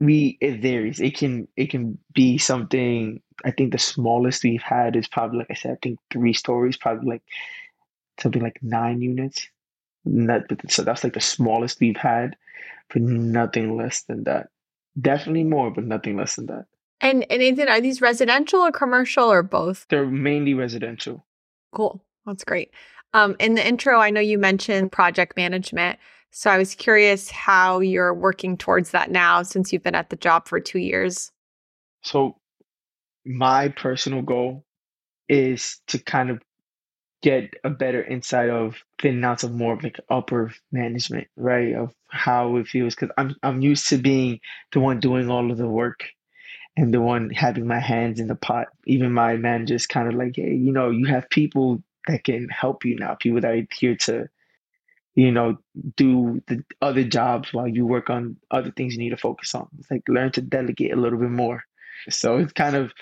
We 0.00 0.36
it 0.40 0.60
varies. 0.60 1.00
It 1.00 1.16
can 1.16 1.48
it 1.56 1.70
can 1.70 1.98
be 2.14 2.38
something. 2.38 3.22
I 3.44 3.50
think 3.50 3.72
the 3.72 3.78
smallest 3.78 4.44
we've 4.44 4.62
had 4.62 4.96
is 4.96 5.08
probably 5.08 5.38
like 5.38 5.50
I 5.50 5.54
said. 5.54 5.72
I 5.72 5.78
think 5.82 5.98
three 6.10 6.32
stories, 6.32 6.76
probably 6.76 7.08
like 7.08 7.22
something 8.20 8.42
like 8.42 8.58
nine 8.62 9.02
units. 9.02 9.48
Not, 10.04 10.42
so 10.68 10.82
that's 10.84 11.02
like 11.04 11.14
the 11.14 11.20
smallest 11.20 11.80
we've 11.80 11.96
had, 11.96 12.36
but 12.92 13.02
nothing 13.02 13.76
less 13.76 14.02
than 14.02 14.24
that. 14.24 14.48
Definitely 15.00 15.44
more, 15.44 15.70
but 15.70 15.84
nothing 15.84 16.16
less 16.16 16.36
than 16.36 16.46
that. 16.46 16.66
And 17.00 17.26
and 17.30 17.40
Nathan, 17.40 17.68
are 17.68 17.80
these 17.80 18.00
residential 18.00 18.60
or 18.60 18.72
commercial 18.72 19.30
or 19.30 19.42
both? 19.42 19.86
They're 19.90 20.06
mainly 20.06 20.54
residential. 20.54 21.26
Cool. 21.72 22.02
That's 22.24 22.44
great. 22.44 22.70
Um, 23.12 23.36
in 23.38 23.54
the 23.54 23.66
intro, 23.66 23.98
I 23.98 24.10
know 24.10 24.20
you 24.20 24.38
mentioned 24.38 24.92
project 24.92 25.36
management. 25.36 25.98
So 26.30 26.50
I 26.50 26.58
was 26.58 26.74
curious 26.74 27.30
how 27.30 27.80
you're 27.80 28.12
working 28.12 28.56
towards 28.58 28.90
that 28.90 29.10
now 29.10 29.42
since 29.42 29.72
you've 29.72 29.82
been 29.82 29.94
at 29.94 30.10
the 30.10 30.16
job 30.16 30.48
for 30.48 30.60
two 30.60 30.78
years. 30.78 31.30
So, 32.02 32.36
my 33.24 33.68
personal 33.68 34.22
goal 34.22 34.64
is 35.28 35.80
to 35.88 35.98
kind 35.98 36.30
of 36.30 36.42
get 37.22 37.54
a 37.64 37.70
better 37.70 38.04
insight 38.04 38.50
of 38.50 38.76
fitting 39.00 39.24
out 39.24 39.42
of 39.42 39.52
more 39.52 39.74
of 39.74 39.82
like 39.82 39.98
upper 40.10 40.52
management, 40.70 41.28
right? 41.36 41.74
Of 41.74 41.94
how 42.08 42.56
it 42.56 42.68
feels 42.68 42.94
because 42.94 43.10
I'm 43.16 43.34
I'm 43.42 43.62
used 43.62 43.88
to 43.88 43.98
being 43.98 44.40
the 44.72 44.80
one 44.80 45.00
doing 45.00 45.30
all 45.30 45.50
of 45.50 45.58
the 45.58 45.68
work 45.68 46.04
and 46.76 46.92
the 46.92 47.00
one 47.00 47.30
having 47.30 47.66
my 47.66 47.80
hands 47.80 48.20
in 48.20 48.26
the 48.26 48.34
pot. 48.34 48.68
Even 48.86 49.12
my 49.12 49.36
manager's 49.36 49.86
kind 49.86 50.08
of 50.08 50.14
like, 50.14 50.36
hey, 50.36 50.54
you 50.54 50.72
know, 50.72 50.90
you 50.90 51.06
have 51.06 51.28
people 51.30 51.82
that 52.06 52.24
can 52.24 52.48
help 52.48 52.84
you 52.84 52.96
now, 52.96 53.14
people 53.14 53.40
that 53.40 53.52
are 53.52 53.66
here 53.74 53.96
to, 53.96 54.28
you 55.14 55.32
know, 55.32 55.58
do 55.96 56.42
the 56.46 56.62
other 56.82 57.02
jobs 57.02 57.52
while 57.52 57.66
you 57.66 57.86
work 57.86 58.10
on 58.10 58.36
other 58.50 58.70
things 58.70 58.94
you 58.94 59.00
need 59.00 59.10
to 59.10 59.16
focus 59.16 59.54
on. 59.54 59.68
It's 59.78 59.90
like 59.90 60.02
learn 60.08 60.32
to 60.32 60.42
delegate 60.42 60.92
a 60.92 60.96
little 60.96 61.18
bit 61.18 61.30
more. 61.30 61.64
So 62.10 62.36
it's 62.36 62.52
kind 62.52 62.76
of 62.76 62.92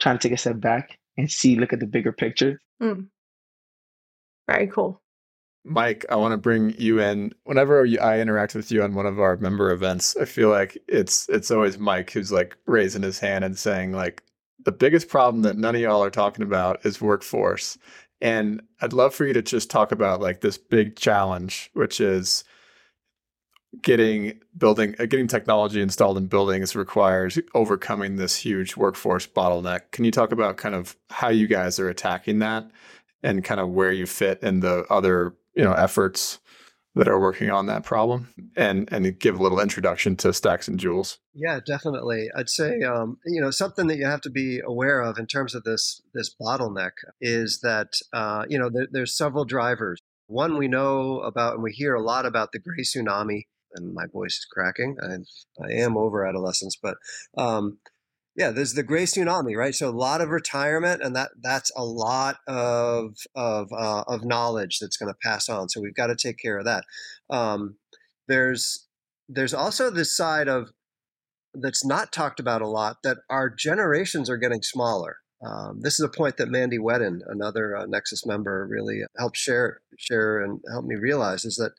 trying 0.00 0.18
to 0.18 0.28
take 0.28 0.34
a 0.34 0.40
step 0.40 0.58
back 0.58 0.98
and 1.18 1.30
see, 1.30 1.56
look 1.56 1.72
at 1.72 1.80
the 1.80 1.86
bigger 1.86 2.12
picture. 2.12 2.60
Mm. 2.80 3.08
Very 4.48 4.66
cool. 4.66 5.00
Mike, 5.64 6.06
I 6.08 6.16
want 6.16 6.32
to 6.32 6.38
bring 6.38 6.74
you 6.78 7.00
in. 7.00 7.32
Whenever 7.44 7.86
I 8.00 8.20
interact 8.20 8.54
with 8.54 8.72
you 8.72 8.82
on 8.82 8.94
one 8.94 9.06
of 9.06 9.20
our 9.20 9.36
member 9.36 9.70
events, 9.70 10.16
I 10.16 10.24
feel 10.24 10.48
like 10.48 10.78
it's 10.88 11.28
it's 11.28 11.50
always 11.50 11.78
Mike 11.78 12.10
who's 12.10 12.32
like 12.32 12.56
raising 12.66 13.02
his 13.02 13.18
hand 13.18 13.44
and 13.44 13.58
saying 13.58 13.92
like 13.92 14.22
the 14.64 14.72
biggest 14.72 15.08
problem 15.08 15.42
that 15.42 15.58
none 15.58 15.74
of 15.74 15.80
y'all 15.80 16.02
are 16.02 16.10
talking 16.10 16.42
about 16.42 16.84
is 16.86 17.00
workforce. 17.00 17.76
And 18.20 18.62
I'd 18.80 18.92
love 18.92 19.14
for 19.14 19.26
you 19.26 19.32
to 19.34 19.42
just 19.42 19.70
talk 19.70 19.92
about 19.92 20.20
like 20.20 20.40
this 20.40 20.58
big 20.58 20.96
challenge, 20.96 21.70
which 21.74 22.00
is 22.00 22.44
getting 23.82 24.40
building 24.56 24.94
uh, 24.98 25.06
getting 25.06 25.26
technology 25.26 25.80
installed 25.82 26.16
in 26.16 26.26
buildings 26.26 26.74
requires 26.74 27.38
overcoming 27.54 28.16
this 28.16 28.36
huge 28.36 28.76
workforce 28.76 29.26
bottleneck. 29.26 29.90
Can 29.90 30.04
you 30.04 30.10
talk 30.10 30.32
about 30.32 30.56
kind 30.56 30.74
of 30.74 30.96
how 31.10 31.28
you 31.28 31.46
guys 31.46 31.78
are 31.78 31.88
attacking 31.88 32.38
that 32.38 32.70
and 33.22 33.44
kind 33.44 33.60
of 33.60 33.68
where 33.70 33.92
you 33.92 34.06
fit 34.06 34.42
in 34.42 34.60
the 34.60 34.84
other, 34.90 35.34
you 35.54 35.64
know, 35.64 35.72
efforts 35.72 36.38
that 36.98 37.08
are 37.08 37.20
working 37.20 37.48
on 37.48 37.66
that 37.66 37.84
problem 37.84 38.34
and 38.56 38.88
and 38.92 39.18
give 39.20 39.38
a 39.38 39.42
little 39.42 39.60
introduction 39.60 40.16
to 40.16 40.32
stacks 40.32 40.66
and 40.66 40.80
Joules. 40.80 41.18
Yeah 41.32 41.60
definitely. 41.64 42.28
I'd 42.34 42.50
say 42.50 42.80
um, 42.82 43.18
you 43.24 43.40
know 43.40 43.52
something 43.52 43.86
that 43.86 43.98
you 43.98 44.06
have 44.06 44.20
to 44.22 44.30
be 44.30 44.60
aware 44.60 45.00
of 45.00 45.16
in 45.16 45.26
terms 45.26 45.54
of 45.54 45.62
this 45.62 46.00
this 46.12 46.34
bottleneck 46.34 46.92
is 47.20 47.60
that 47.62 47.88
uh, 48.12 48.44
you 48.48 48.58
know 48.58 48.68
there, 48.68 48.88
there's 48.90 49.16
several 49.16 49.44
drivers. 49.44 50.00
One 50.26 50.58
we 50.58 50.66
know 50.66 51.20
about 51.20 51.54
and 51.54 51.62
we 51.62 51.72
hear 51.72 51.94
a 51.94 52.02
lot 52.02 52.26
about 52.26 52.50
the 52.52 52.58
gray 52.58 52.82
tsunami 52.82 53.42
and 53.74 53.94
my 53.94 54.06
voice 54.12 54.32
is 54.32 54.46
cracking. 54.50 54.96
I, 55.00 55.64
I 55.64 55.72
am 55.72 55.96
over 55.96 56.26
adolescence 56.26 56.76
but 56.82 56.96
um, 57.36 57.78
yeah, 58.38 58.52
there's 58.52 58.74
the 58.74 58.84
gray 58.84 59.02
tsunami, 59.02 59.56
right? 59.56 59.74
So 59.74 59.88
a 59.88 59.90
lot 59.90 60.20
of 60.20 60.28
retirement, 60.28 61.02
and 61.02 61.16
that 61.16 61.30
that's 61.42 61.72
a 61.76 61.84
lot 61.84 62.36
of 62.46 63.16
of 63.34 63.72
uh, 63.72 64.04
of 64.06 64.24
knowledge 64.24 64.78
that's 64.78 64.96
going 64.96 65.12
to 65.12 65.18
pass 65.20 65.48
on. 65.48 65.68
So 65.68 65.80
we've 65.80 65.94
got 65.94 66.06
to 66.06 66.14
take 66.14 66.38
care 66.38 66.56
of 66.56 66.64
that. 66.64 66.84
Um, 67.30 67.78
there's 68.28 68.86
there's 69.28 69.52
also 69.52 69.90
this 69.90 70.16
side 70.16 70.46
of 70.46 70.68
that's 71.52 71.84
not 71.84 72.12
talked 72.12 72.38
about 72.38 72.62
a 72.62 72.68
lot 72.68 72.98
that 73.02 73.18
our 73.28 73.50
generations 73.50 74.30
are 74.30 74.36
getting 74.36 74.62
smaller. 74.62 75.16
Um, 75.44 75.80
this 75.80 75.94
is 75.94 76.04
a 76.04 76.08
point 76.08 76.36
that 76.36 76.48
Mandy 76.48 76.78
Wedden, 76.78 77.18
another 77.26 77.76
uh, 77.76 77.86
Nexus 77.86 78.24
member, 78.24 78.68
really 78.70 79.00
helped 79.18 79.36
share 79.36 79.80
share 79.98 80.40
and 80.44 80.60
help 80.70 80.84
me 80.84 80.94
realize 80.94 81.44
is 81.44 81.56
that 81.56 81.72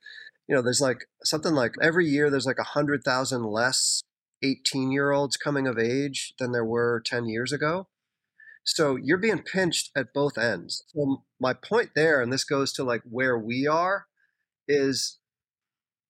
you 0.50 0.56
know 0.58 0.62
there's 0.62 0.82
like 0.82 1.06
something 1.24 1.54
like 1.54 1.76
every 1.82 2.06
year 2.06 2.30
there's 2.30 2.46
like 2.46 2.60
a 2.60 2.64
hundred 2.64 3.06
thousand 3.06 3.46
less 3.46 4.04
18 4.44 4.92
year 4.92 5.12
olds 5.12 5.38
coming 5.38 5.68
of 5.68 5.78
age 5.78 6.34
than 6.40 6.52
there 6.52 6.66
were 6.66 7.02
10 7.06 7.28
years 7.28 7.52
ago. 7.52 7.88
So 8.64 8.96
you're 8.96 9.18
being 9.18 9.42
pinched 9.42 9.92
at 9.96 10.14
both 10.14 10.38
ends. 10.38 10.84
So 10.88 11.24
my 11.40 11.54
point 11.54 11.92
there, 11.96 12.22
and 12.22 12.32
this 12.32 12.44
goes 12.44 12.72
to 12.74 12.84
like 12.84 13.02
where 13.10 13.38
we 13.38 13.68
are, 13.68 14.06
is 14.68 15.20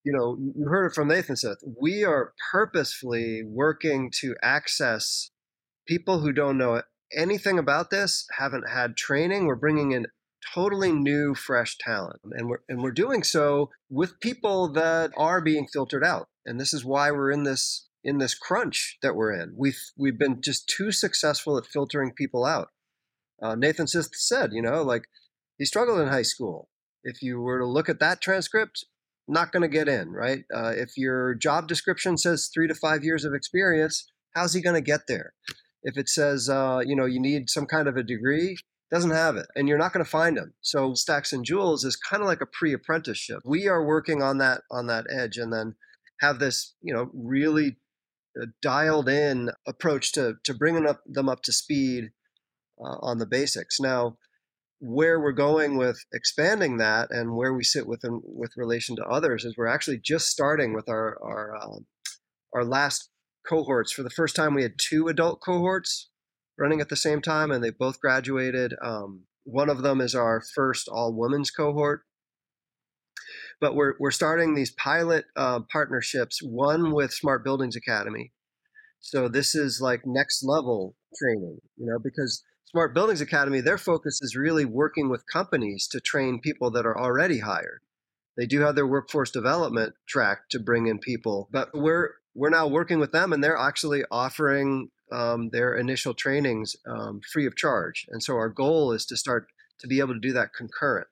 you 0.04 0.14
know, 0.14 0.38
you 0.40 0.66
heard 0.68 0.88
it 0.88 0.96
from 0.96 1.10
Nathanseth. 1.10 1.58
We 1.80 2.04
are 2.04 2.34
purposefully 2.52 3.44
working 3.46 4.12
to 4.22 4.36
access 4.42 5.32
people 5.88 6.22
who 6.22 6.32
don't 6.32 6.58
know 6.58 6.82
anything 7.16 7.60
about 7.60 7.90
this, 7.90 8.26
haven't 8.38 8.70
had 8.70 8.96
training. 8.96 9.46
We're 9.46 9.56
bringing 9.56 9.92
in 9.92 10.08
totally 10.54 10.92
new, 10.92 11.36
fresh 11.36 11.78
talent, 11.78 12.22
and 12.32 12.48
we're 12.50 12.62
and 12.70 12.82
we're 12.82 12.92
doing 12.92 13.24
so 13.24 13.70
with 13.90 14.20
people 14.20 14.70
that 14.74 15.12
are 15.18 15.42
being 15.42 15.68
filtered 15.72 16.04
out. 16.04 16.30
And 16.46 16.60
this 16.60 16.74
is 16.74 16.86
why 16.86 17.12
we're 17.12 17.32
in 17.32 17.44
this 17.44 17.89
in 18.04 18.18
this 18.18 18.34
crunch 18.34 18.98
that 19.02 19.16
we're 19.16 19.34
in. 19.34 19.54
We've 19.58 19.80
we've 19.98 20.18
been 20.18 20.42
just 20.42 20.68
too 20.68 20.92
successful 20.92 21.58
at 21.58 21.66
filtering 21.66 22.14
people 22.14 22.46
out. 22.46 22.70
Uh, 23.42 23.56
Nathanseth 23.56 24.10
said, 24.14 24.52
you 24.54 24.62
know, 24.62 24.82
like 24.82 25.04
he 25.58 25.66
struggled 25.66 26.00
in 26.00 26.08
high 26.08 26.24
school. 26.24 26.70
If 27.04 27.22
you 27.22 27.40
were 27.40 27.60
to 27.60 27.66
look 27.66 27.90
at 27.90 28.00
that 28.00 28.22
transcript, 28.22 28.86
not 29.28 29.52
going 29.52 29.62
to 29.62 29.70
get 29.70 29.88
in, 29.88 30.12
right? 30.12 30.44
Uh, 30.54 30.74
if 30.76 30.98
your 30.98 31.36
job 31.36 31.68
description 31.68 32.18
says 32.18 32.50
three 32.54 32.68
to 32.68 32.76
five 32.76 33.04
years 33.04 33.24
of 33.24 33.34
experience, 33.34 34.06
how's 34.36 34.54
he 34.54 34.62
going 34.62 34.76
to 34.76 34.82
get 34.82 35.02
there? 35.08 35.34
If 35.84 35.98
it 35.98 36.10
says, 36.10 36.50
uh, 36.50 36.82
you 36.86 36.96
know, 36.96 37.06
you 37.06 37.22
need 37.22 37.50
some 37.50 37.66
kind 37.66 37.88
of 37.88 37.96
a 37.96 38.04
degree, 38.04 38.58
doesn't 38.92 39.12
have 39.12 39.38
it, 39.38 39.46
and 39.56 39.70
you're 39.70 39.78
not 39.78 39.94
going 39.94 40.04
to 40.04 40.10
find 40.10 40.38
him. 40.38 40.54
So 40.62 40.94
Stacks 40.94 41.32
and 41.32 41.46
Joules 41.46 41.86
is 41.86 41.96
kind 41.96 42.22
of 42.22 42.28
like 42.28 42.42
a 42.42 42.46
pre-apprenticeship. 42.46 43.40
We 43.46 43.68
are 43.68 43.86
working 43.86 44.22
on 44.22 44.40
that 44.40 44.62
on 44.72 44.88
that 44.88 45.06
edge, 45.10 45.38
and 45.38 45.54
then 45.54 45.76
have 46.20 46.40
this, 46.40 46.76
you 46.82 46.94
know, 46.94 47.10
really 47.14 47.78
dialed 48.62 49.10
in 49.10 49.52
approach 49.68 50.12
to 50.14 50.36
to 50.44 50.54
bringing 50.54 50.88
up 50.88 51.02
them 51.06 51.30
up 51.30 51.42
to 51.44 51.52
speed 51.52 52.12
uh, 52.80 52.98
on 53.02 53.18
the 53.18 53.26
basics. 53.26 53.80
Now, 53.80 54.18
where 54.80 55.20
we're 55.20 55.32
going 55.32 55.78
with 55.78 56.00
expanding 56.14 56.78
that 56.78 57.10
and 57.12 57.36
where 57.36 57.54
we 57.54 57.64
sit 57.64 57.86
with 57.88 58.02
with 58.04 58.52
relation 58.56 58.96
to 58.96 59.06
others 59.06 59.46
is 59.46 59.56
we're 59.58 59.68
actually 59.68 60.00
just 60.04 60.28
starting 60.28 60.74
with 60.74 60.90
our 60.90 61.18
our 61.22 61.56
uh, 61.56 61.80
our 62.54 62.64
last 62.64 63.10
cohorts. 63.48 63.92
For 63.92 64.04
the 64.04 64.10
first 64.10 64.36
time, 64.36 64.54
we 64.54 64.64
had 64.64 64.74
two 64.78 65.08
adult 65.08 65.42
cohorts 65.42 66.10
running 66.58 66.82
at 66.82 66.90
the 66.90 66.96
same 66.96 67.22
time, 67.22 67.52
and 67.52 67.64
they 67.64 67.72
both 67.72 68.00
graduated. 68.00 68.74
Um, 68.82 69.24
one 69.44 69.70
of 69.70 69.82
them 69.82 70.02
is 70.02 70.14
our 70.14 70.42
first 70.42 70.88
all 70.88 71.14
women's 71.14 71.52
cohort 71.52 72.04
but 73.60 73.76
we're, 73.76 73.94
we're 74.00 74.12
starting 74.12 74.56
these 74.56 74.72
pilot 74.72 75.26
uh, 75.36 75.60
partnerships, 75.72 76.42
one 76.42 76.92
with 76.92 77.14
Smart 77.14 77.44
Buildings 77.44 77.76
Academy. 77.76 78.32
So 79.00 79.28
this 79.28 79.56
is 79.56 79.80
like 79.82 80.02
next 80.06 80.44
level 80.44 80.96
training, 81.18 81.60
you 81.78 81.86
know, 81.86 82.00
because 82.04 82.44
Smart 82.66 82.94
Buildings 82.94 83.22
Academy, 83.22 83.62
their 83.62 83.78
focus 83.78 84.20
is 84.22 84.36
really 84.36 84.66
working 84.66 85.10
with 85.10 85.24
companies 85.32 85.88
to 85.92 86.00
train 86.00 86.40
people 86.40 86.70
that 86.72 86.86
are 86.86 86.98
already 86.98 87.40
hired. 87.40 87.82
They 88.38 88.46
do 88.46 88.62
have 88.62 88.76
their 88.76 88.88
workforce 88.88 89.32
development 89.32 89.96
track 90.08 90.50
to 90.52 90.60
bring 90.60 90.88
in 90.88 91.00
people, 91.00 91.50
but 91.52 91.70
we're 91.74 92.12
we're 92.36 92.50
now 92.50 92.68
working 92.68 93.00
with 93.00 93.12
them, 93.12 93.34
and 93.34 93.44
they're 93.44 93.58
actually 93.58 94.04
offering 94.12 94.90
um, 95.12 95.50
their 95.50 95.74
initial 95.76 96.14
trainings 96.14 96.76
um, 96.88 97.22
free 97.34 97.46
of 97.46 97.56
charge. 97.56 98.06
And 98.10 98.24
so 98.24 98.36
our 98.36 98.48
goal 98.48 98.94
is 98.94 99.06
to 99.08 99.18
start 99.18 99.48
to 99.80 99.88
be 99.88 100.00
able 100.00 100.14
to 100.14 100.20
do 100.20 100.32
that 100.34 100.54
concurrent 100.54 101.08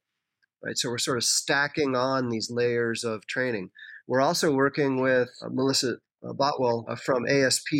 right? 0.63 0.77
So 0.77 0.89
we're 0.89 0.97
sort 0.97 1.17
of 1.17 1.23
stacking 1.23 1.95
on 1.95 2.29
these 2.29 2.49
layers 2.51 3.03
of 3.03 3.25
training. 3.27 3.71
We're 4.07 4.21
also 4.21 4.53
working 4.53 5.01
with 5.01 5.29
uh, 5.41 5.49
Melissa 5.51 5.97
uh, 6.23 6.33
Botwell 6.33 6.85
uh, 6.87 6.95
from 6.95 7.27
ASP 7.27 7.73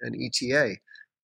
and 0.00 0.16
ETA. 0.16 0.76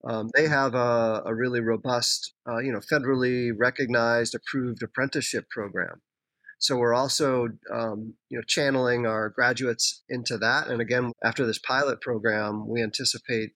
Um, 0.08 0.30
they 0.34 0.48
have 0.48 0.74
a, 0.74 1.22
a 1.26 1.34
really 1.34 1.60
robust, 1.60 2.32
uh, 2.48 2.58
you 2.58 2.72
know, 2.72 2.78
federally 2.78 3.52
recognized, 3.56 4.34
approved 4.34 4.82
apprenticeship 4.82 5.46
program. 5.50 6.00
So 6.58 6.76
we're 6.76 6.94
also, 6.94 7.48
um, 7.72 8.14
you 8.28 8.38
know, 8.38 8.44
channeling 8.46 9.06
our 9.06 9.30
graduates 9.30 10.02
into 10.08 10.36
that. 10.38 10.68
And 10.68 10.80
again, 10.80 11.12
after 11.24 11.46
this 11.46 11.58
pilot 11.58 12.00
program, 12.00 12.68
we 12.68 12.82
anticipate 12.82 13.52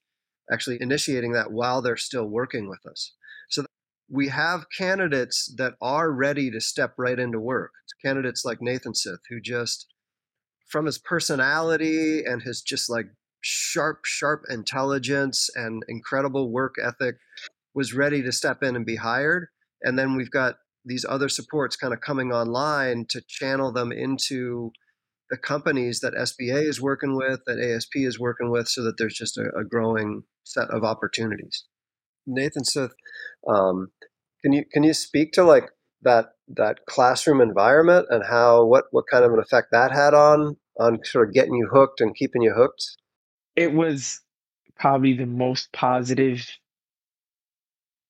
actually 0.51 0.77
initiating 0.81 1.33
that 1.33 1.51
while 1.51 1.81
they're 1.81 1.97
still 1.97 2.25
working 2.25 2.67
with 2.67 2.85
us. 2.85 3.13
So 3.49 3.63
we 4.09 4.29
have 4.29 4.67
candidates 4.77 5.53
that 5.57 5.73
are 5.81 6.11
ready 6.11 6.51
to 6.51 6.61
step 6.61 6.93
right 6.97 7.17
into 7.17 7.39
work. 7.39 7.71
Candidates 8.03 8.45
like 8.45 8.59
Nathanseth, 8.59 9.19
who 9.29 9.39
just, 9.41 9.87
from 10.69 10.85
his 10.85 10.97
personality 10.97 12.23
and 12.23 12.41
his 12.41 12.61
just 12.61 12.89
like 12.89 13.07
sharp, 13.41 14.01
sharp 14.05 14.43
intelligence 14.49 15.49
and 15.55 15.83
incredible 15.87 16.51
work 16.51 16.75
ethic, 16.81 17.15
was 17.73 17.93
ready 17.93 18.21
to 18.21 18.31
step 18.31 18.61
in 18.63 18.75
and 18.75 18.85
be 18.85 18.97
hired. 18.97 19.47
And 19.81 19.97
then 19.97 20.15
we've 20.15 20.31
got 20.31 20.55
these 20.85 21.05
other 21.07 21.29
supports 21.29 21.75
kind 21.75 21.93
of 21.93 22.01
coming 22.01 22.31
online 22.31 23.05
to 23.09 23.21
channel 23.27 23.71
them 23.71 23.91
into 23.91 24.71
the 25.31 25.37
companies 25.37 25.99
that 26.01 26.13
SBA 26.13 26.67
is 26.67 26.79
working 26.79 27.15
with, 27.15 27.39
that 27.47 27.59
ASP 27.59 27.95
is 27.95 28.19
working 28.19 28.51
with, 28.51 28.67
so 28.67 28.83
that 28.83 28.95
there's 28.97 29.15
just 29.15 29.37
a, 29.37 29.49
a 29.59 29.63
growing 29.63 30.23
set 30.43 30.69
of 30.69 30.83
opportunities. 30.83 31.65
Nathanseth, 32.27 32.91
um, 33.47 33.91
can 34.41 34.53
you 34.53 34.65
can 34.71 34.83
you 34.83 34.93
speak 34.93 35.31
to 35.33 35.43
like 35.43 35.69
that 36.01 36.27
that 36.47 36.85
classroom 36.87 37.41
environment 37.41 38.07
and 38.09 38.23
how 38.23 38.65
what 38.65 38.85
what 38.91 39.05
kind 39.11 39.23
of 39.23 39.33
an 39.33 39.39
effect 39.39 39.69
that 39.71 39.91
had 39.91 40.13
on 40.13 40.57
on 40.79 40.99
sort 41.03 41.27
of 41.27 41.33
getting 41.33 41.55
you 41.55 41.69
hooked 41.71 42.01
and 42.01 42.15
keeping 42.15 42.41
you 42.41 42.53
hooked? 42.53 42.97
It 43.55 43.73
was 43.73 44.21
probably 44.77 45.13
the 45.13 45.25
most 45.25 45.71
positive 45.71 46.45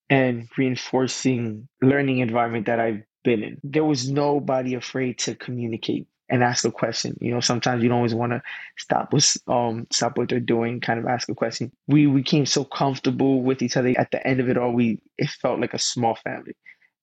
and 0.10 0.48
reinforcing 0.58 1.68
learning 1.82 2.20
environment 2.20 2.68
that 2.68 2.80
I've 2.80 3.04
been 3.24 3.44
in. 3.44 3.58
There 3.64 3.84
was 3.84 4.10
nobody 4.10 4.76
afraid 4.76 5.20
to 5.20 5.36
communicate 5.36 6.08
and 6.30 6.44
ask 6.44 6.66
a 6.66 6.72
question. 6.72 7.18
You 7.22 7.32
know, 7.34 7.40
sometimes 7.40 7.84
you 7.84 7.90
don't 7.90 7.98
always 7.98 8.16
want 8.16 8.32
to 8.32 8.42
stop 8.78 9.14
with 9.14 9.38
um 9.48 9.88
stop 9.92 10.18
what 10.18 10.30
they're 10.30 10.40
doing, 10.40 10.80
kind 10.80 11.00
of 11.00 11.06
ask 11.06 11.30
a 11.30 11.36
question. 11.36 11.72
We 11.88 12.08
became 12.08 12.46
so 12.46 12.64
comfortable 12.64 13.42
with 13.42 13.62
each 13.62 13.78
other. 13.78 13.94
At 13.98 14.12
the 14.12 14.26
end 14.26 14.40
of 14.40 14.50
it 14.50 14.58
all, 14.58 14.72
we 14.72 15.00
it 15.18 15.30
felt 15.30 15.60
like 15.60 15.74
a 15.74 15.80
small 15.80 16.16
family. 16.16 16.56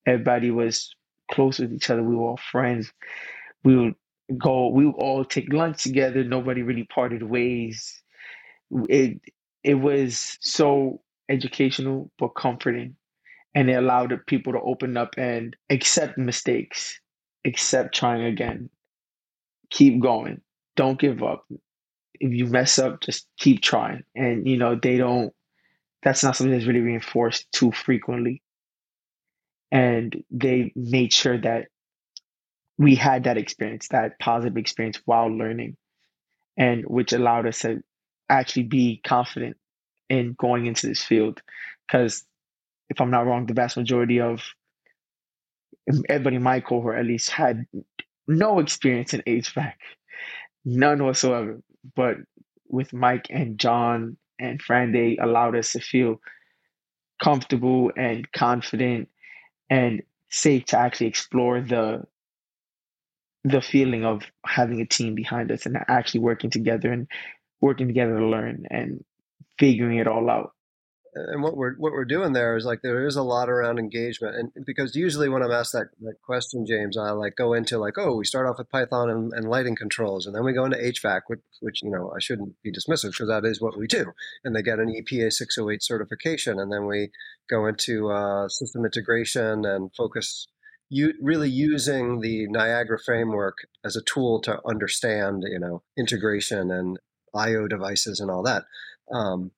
Everybody 0.05 0.51
was 0.51 0.93
close 1.31 1.59
with 1.59 1.73
each 1.73 1.89
other. 1.89 2.03
We 2.03 2.15
were 2.15 2.29
all 2.29 2.39
friends. 2.51 2.91
We 3.63 3.77
would 3.77 3.95
go. 4.37 4.67
We 4.67 4.85
would 4.85 4.95
all 4.95 5.23
take 5.23 5.51
lunch 5.53 5.83
together. 5.83 6.23
Nobody 6.23 6.61
really 6.61 6.83
parted 6.83 7.23
ways. 7.23 8.01
It 8.89 9.21
it 9.63 9.75
was 9.75 10.37
so 10.41 11.01
educational 11.29 12.11
but 12.19 12.29
comforting, 12.29 12.95
and 13.55 13.69
it 13.69 13.73
allowed 13.75 14.13
people 14.27 14.53
to 14.53 14.59
open 14.61 14.97
up 14.97 15.15
and 15.17 15.55
accept 15.69 16.17
mistakes, 16.17 16.99
accept 17.45 17.95
trying 17.95 18.23
again, 18.23 18.69
keep 19.69 20.01
going. 20.01 20.41
Don't 20.75 20.99
give 20.99 21.23
up. 21.23 21.45
If 22.19 22.33
you 22.33 22.47
mess 22.47 22.79
up, 22.79 23.01
just 23.01 23.27
keep 23.37 23.61
trying. 23.61 24.03
And 24.15 24.47
you 24.47 24.57
know, 24.57 24.75
they 24.75 24.97
don't 24.97 25.33
that's 26.03 26.23
not 26.23 26.35
something 26.35 26.51
that's 26.51 26.67
really 26.67 26.81
reinforced 26.81 27.51
too 27.51 27.71
frequently. 27.71 28.41
And 29.71 30.23
they 30.29 30.71
made 30.75 31.13
sure 31.13 31.37
that 31.39 31.67
we 32.77 32.95
had 32.95 33.23
that 33.23 33.37
experience, 33.37 33.87
that 33.89 34.19
positive 34.19 34.57
experience 34.57 35.01
while 35.05 35.27
learning, 35.27 35.77
and 36.57 36.83
which 36.85 37.13
allowed 37.13 37.47
us 37.47 37.59
to 37.59 37.81
actually 38.29 38.63
be 38.63 39.01
confident 39.05 39.57
in 40.09 40.35
going 40.37 40.65
into 40.65 40.87
this 40.87 41.01
field. 41.01 41.41
Because 41.87 42.23
if 42.89 42.99
I'm 42.99 43.11
not 43.11 43.25
wrong, 43.25 43.45
the 43.45 43.53
vast 43.53 43.77
majority 43.77 44.19
of 44.19 44.43
everybody 46.09 46.35
in 46.35 46.43
my 46.43 46.59
cohort 46.59 46.99
at 46.99 47.05
least 47.05 47.29
had 47.29 47.65
no 48.27 48.59
experience 48.59 49.13
in 49.13 49.21
HVAC, 49.21 49.73
none 50.65 51.03
whatsoever. 51.03 51.61
But 51.95 52.17
with 52.67 52.93
Mike 52.93 53.27
and 53.29 53.59
John 53.59 54.17
and 54.39 54.61
Fran, 54.61 54.91
they 54.91 55.17
allowed 55.17 55.55
us 55.55 55.73
to 55.73 55.79
feel 55.79 56.21
comfortable 57.21 57.91
and 57.95 58.29
confident 58.31 59.09
and 59.69 60.03
safe 60.29 60.65
to 60.65 60.77
actually 60.77 61.07
explore 61.07 61.61
the 61.61 62.03
the 63.45 63.61
feeling 63.61 64.05
of 64.05 64.23
having 64.45 64.79
a 64.79 64.85
team 64.85 65.15
behind 65.15 65.51
us 65.51 65.65
and 65.65 65.77
actually 65.89 66.21
working 66.21 66.49
together 66.49 66.91
and 66.91 67.07
working 67.59 67.87
together 67.87 68.17
to 68.17 68.25
learn 68.25 68.65
and 68.71 69.03
figuring 69.59 69.97
it 69.97 70.07
all 70.07 70.29
out 70.29 70.53
and 71.15 71.43
what 71.43 71.55
we're 71.55 71.75
what 71.75 71.91
we're 71.91 72.05
doing 72.05 72.33
there 72.33 72.55
is 72.55 72.65
like 72.65 72.81
there 72.81 73.05
is 73.05 73.15
a 73.15 73.23
lot 73.23 73.49
around 73.49 73.77
engagement 73.77 74.35
and 74.35 74.65
because 74.65 74.95
usually 74.95 75.29
when 75.29 75.43
i'm 75.43 75.51
asked 75.51 75.73
that, 75.73 75.87
that 76.01 76.21
question 76.23 76.65
james 76.65 76.97
i 76.97 77.11
like 77.11 77.35
go 77.35 77.53
into 77.53 77.77
like 77.77 77.97
oh 77.97 78.15
we 78.15 78.25
start 78.25 78.47
off 78.47 78.57
with 78.57 78.69
python 78.69 79.09
and, 79.09 79.31
and 79.33 79.49
lighting 79.49 79.75
controls 79.75 80.25
and 80.25 80.35
then 80.35 80.43
we 80.43 80.53
go 80.53 80.65
into 80.65 80.77
hvac 80.77 81.21
which, 81.27 81.41
which 81.61 81.83
you 81.83 81.89
know 81.89 82.11
i 82.15 82.19
shouldn't 82.19 82.53
be 82.63 82.71
dismissive 82.71 83.11
because 83.11 83.27
that 83.27 83.45
is 83.45 83.61
what 83.61 83.77
we 83.77 83.87
do 83.87 84.11
and 84.43 84.55
they 84.55 84.61
get 84.61 84.79
an 84.79 84.93
epa 84.93 85.31
608 85.31 85.83
certification 85.83 86.59
and 86.59 86.71
then 86.71 86.85
we 86.85 87.09
go 87.49 87.65
into 87.65 88.09
uh, 88.09 88.47
system 88.47 88.85
integration 88.85 89.65
and 89.65 89.91
focus 89.95 90.47
you 90.89 91.13
really 91.21 91.49
using 91.49 92.21
the 92.21 92.47
niagara 92.47 92.99
framework 92.99 93.57
as 93.85 93.95
a 93.95 94.01
tool 94.01 94.41
to 94.41 94.59
understand 94.67 95.43
you 95.45 95.59
know 95.59 95.83
integration 95.97 96.71
and 96.71 96.97
io 97.35 97.67
devices 97.67 98.19
and 98.19 98.31
all 98.31 98.43
that 98.43 98.63
um, 99.11 99.51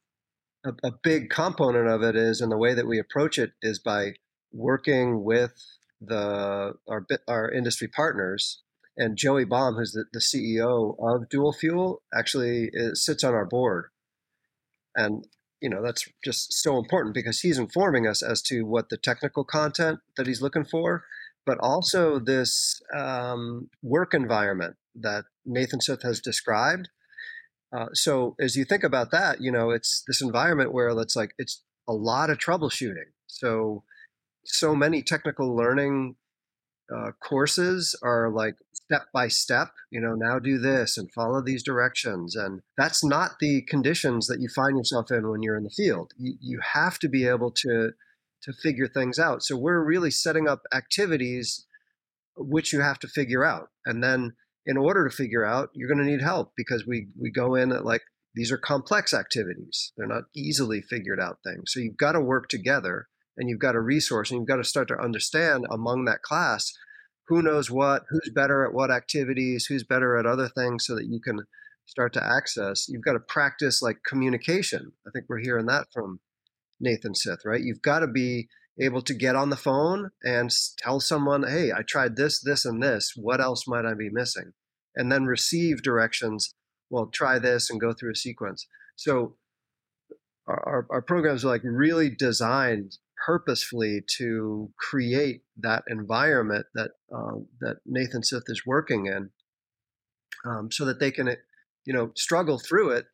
a, 0.66 0.88
a 0.88 0.92
big 1.04 1.30
component 1.30 1.88
of 1.88 2.02
it 2.02 2.16
is, 2.16 2.42
and 2.42 2.52
the 2.52 2.58
way 2.58 2.74
that 2.74 2.88
we 2.88 3.00
approach 3.00 3.38
it 3.38 3.52
is 3.62 3.80
by 3.80 4.14
working 4.52 5.24
with 5.24 5.54
the 6.02 6.74
our 6.88 7.06
our 7.28 7.52
industry 7.52 7.88
partners. 7.88 8.62
And 8.98 9.18
Joey 9.18 9.44
Baum, 9.44 9.76
who's 9.76 9.92
the, 9.92 10.06
the 10.14 10.20
CEO 10.20 10.96
of 11.00 11.28
Dual 11.30 11.52
Fuel, 11.52 12.02
actually 12.18 12.70
is, 12.72 13.04
sits 13.04 13.26
on 13.26 13.34
our 13.34 13.46
board. 13.46 13.88
And 14.96 15.26
you 15.62 15.70
know 15.70 15.82
that's 15.84 16.08
just 16.24 16.54
so 16.54 16.78
important 16.78 17.14
because 17.14 17.42
he's 17.42 17.58
informing 17.58 18.08
us 18.08 18.22
as 18.22 18.42
to 18.44 18.64
what 18.64 18.90
the 18.90 18.98
technical 18.98 19.44
content 19.44 20.00
that 20.18 20.28
he's 20.28 20.42
looking 20.42 20.66
for, 20.66 21.06
but 21.46 21.58
also 21.60 22.20
this 22.20 22.82
um, 22.96 23.70
work 23.82 24.14
environment 24.14 24.76
that 24.96 25.26
Nathanseth 25.48 26.04
has 26.04 26.22
described 26.22 26.90
uh, 27.76 27.88
so 27.94 28.36
as 28.40 28.56
you 28.56 28.66
think 28.66 28.84
about 28.84 29.12
that, 29.12 29.42
you 29.42 29.52
know, 29.52 29.72
it's 29.72 30.04
this 30.08 30.22
environment 30.22 30.74
where 30.74 30.90
it's 30.90 31.16
like 31.16 31.34
it's 31.38 31.64
a 31.88 31.94
lot 31.94 32.30
of 32.30 32.38
troubleshooting. 32.38 33.12
So 33.28 33.84
so 34.46 34.76
many 34.76 35.02
technical 35.02 35.56
learning 35.56 36.16
uh, 36.96 37.12
courses 37.20 37.98
are 38.04 38.30
like 38.30 38.56
step 38.74 39.08
by 39.14 39.28
step. 39.28 39.72
You 39.90 40.00
know, 40.00 40.14
now 40.14 40.40
do 40.40 40.58
this 40.58 40.98
and 40.98 41.12
follow 41.12 41.42
these 41.42 41.64
directions, 41.64 42.36
and 42.36 42.62
that's 42.78 43.04
not 43.04 43.32
the 43.40 43.64
conditions 43.64 44.28
that 44.28 44.40
you 44.40 44.48
find 44.48 44.78
yourself 44.78 45.12
in 45.12 45.30
when 45.30 45.42
you're 45.42 45.58
in 45.58 45.64
the 45.64 45.70
field. 45.70 46.12
You, 46.18 46.36
you 46.40 46.60
have 46.74 47.00
to 47.00 47.10
be 47.10 47.28
able 47.28 47.52
to 47.52 47.92
to 48.44 48.54
figure 48.54 48.88
things 48.88 49.18
out. 49.18 49.44
So 49.44 49.58
we're 49.58 49.84
really 49.84 50.12
setting 50.12 50.48
up 50.48 50.62
activities 50.74 51.66
which 52.38 52.72
you 52.74 52.82
have 52.82 53.00
to 53.00 53.08
figure 53.08 53.44
out, 53.44 53.70
and 53.86 54.04
then 54.04 54.34
in 54.66 54.78
order 54.78 55.08
to 55.08 55.16
figure 55.16 55.46
out, 55.46 55.70
you're 55.74 55.88
going 55.88 56.04
to 56.04 56.10
need 56.12 56.22
help 56.22 56.54
because 56.58 56.86
we 56.88 57.08
we 57.20 57.32
go 57.32 57.56
in 57.56 57.72
at 57.72 57.86
like 57.86 58.02
these 58.36 58.52
are 58.52 58.58
complex 58.58 59.14
activities. 59.14 59.94
They're 59.96 60.08
not 60.08 60.24
easily 60.36 60.82
figured 60.82 61.20
out 61.20 61.40
things. 61.44 61.72
So 61.72 61.80
you've 61.80 61.98
got 61.98 62.14
to 62.14 62.22
work 62.22 62.50
together 62.50 63.08
and 63.38 63.50
you've 63.50 63.60
got 63.60 63.74
to 63.74 63.82
resource 63.82 64.30
and 64.30 64.40
you've 64.40 64.48
got 64.48 64.58
to 64.58 64.64
start 64.64 64.88
to 64.90 65.00
understand 65.00 65.66
among 65.72 66.06
that 66.06 66.22
class 66.22 66.74
who 67.28 67.42
knows 67.42 67.72
what, 67.72 68.04
who's 68.10 68.32
better 68.34 68.66
at 68.66 68.74
what 68.74 68.92
activities, 68.92 69.66
who's 69.66 69.84
better 69.84 70.18
at 70.18 70.26
other 70.26 70.48
things 70.48 70.86
so 70.86 70.96
that 70.96 71.08
you 71.08 71.20
can 71.20 71.40
start 71.86 72.14
to 72.14 72.24
access. 72.24 72.88
You've 72.88 73.04
got 73.04 73.14
to 73.14 73.20
practice 73.20 73.82
like 73.82 73.98
communication. 74.08 74.92
I 75.08 75.12
think 75.12 75.26
we're 75.28 75.40
hearing 75.40 75.66
that 75.68 75.88
from 75.94 76.20
Nathanseth, 76.84 77.46
right? 77.46 77.62
You've 77.62 77.82
got 77.82 78.00
to 78.00 78.08
be 78.08 78.48
able 78.80 79.02
to 79.02 79.14
get 79.14 79.36
on 79.36 79.50
the 79.50 79.56
phone 79.56 80.12
and 80.24 80.52
tell 80.78 81.00
someone, 81.00 81.44
hey, 81.48 81.72
I 81.72 81.82
tried 81.82 82.16
this, 82.16 82.42
this, 82.42 82.66
and 82.66 82.82
this. 82.84 83.14
What 83.16 83.40
else 83.40 83.68
might 83.68 83.86
I 83.86 83.94
be 83.94 84.10
missing? 84.12 84.54
And 84.96 85.12
then 85.12 85.26
receive 85.26 85.82
directions. 85.82 86.54
Well, 86.90 87.08
try 87.08 87.40
this 87.40 87.70
and 87.70 87.80
go 87.80 87.94
through 87.94 88.12
a 88.12 88.16
sequence. 88.16 88.68
So 88.96 89.38
our, 90.48 90.86
our 90.90 91.02
programs 91.02 91.44
are 91.44 91.50
like 91.50 91.62
really 91.64 92.10
designed 92.10 92.98
purposefully 93.26 94.04
to 94.18 94.72
create 94.78 95.42
that 95.58 95.84
environment 95.88 96.68
that 96.76 96.92
uh, 97.14 97.40
that 97.62 97.78
Nathanseth 97.90 98.44
is 98.48 98.64
working 98.66 99.08
in, 99.08 99.30
um, 100.46 100.70
so 100.72 100.86
that 100.86 101.00
they 101.00 101.12
can, 101.12 101.30
you 101.86 101.94
know, 101.94 102.12
struggle 102.16 102.60
through 102.60 102.92
it 102.92 103.06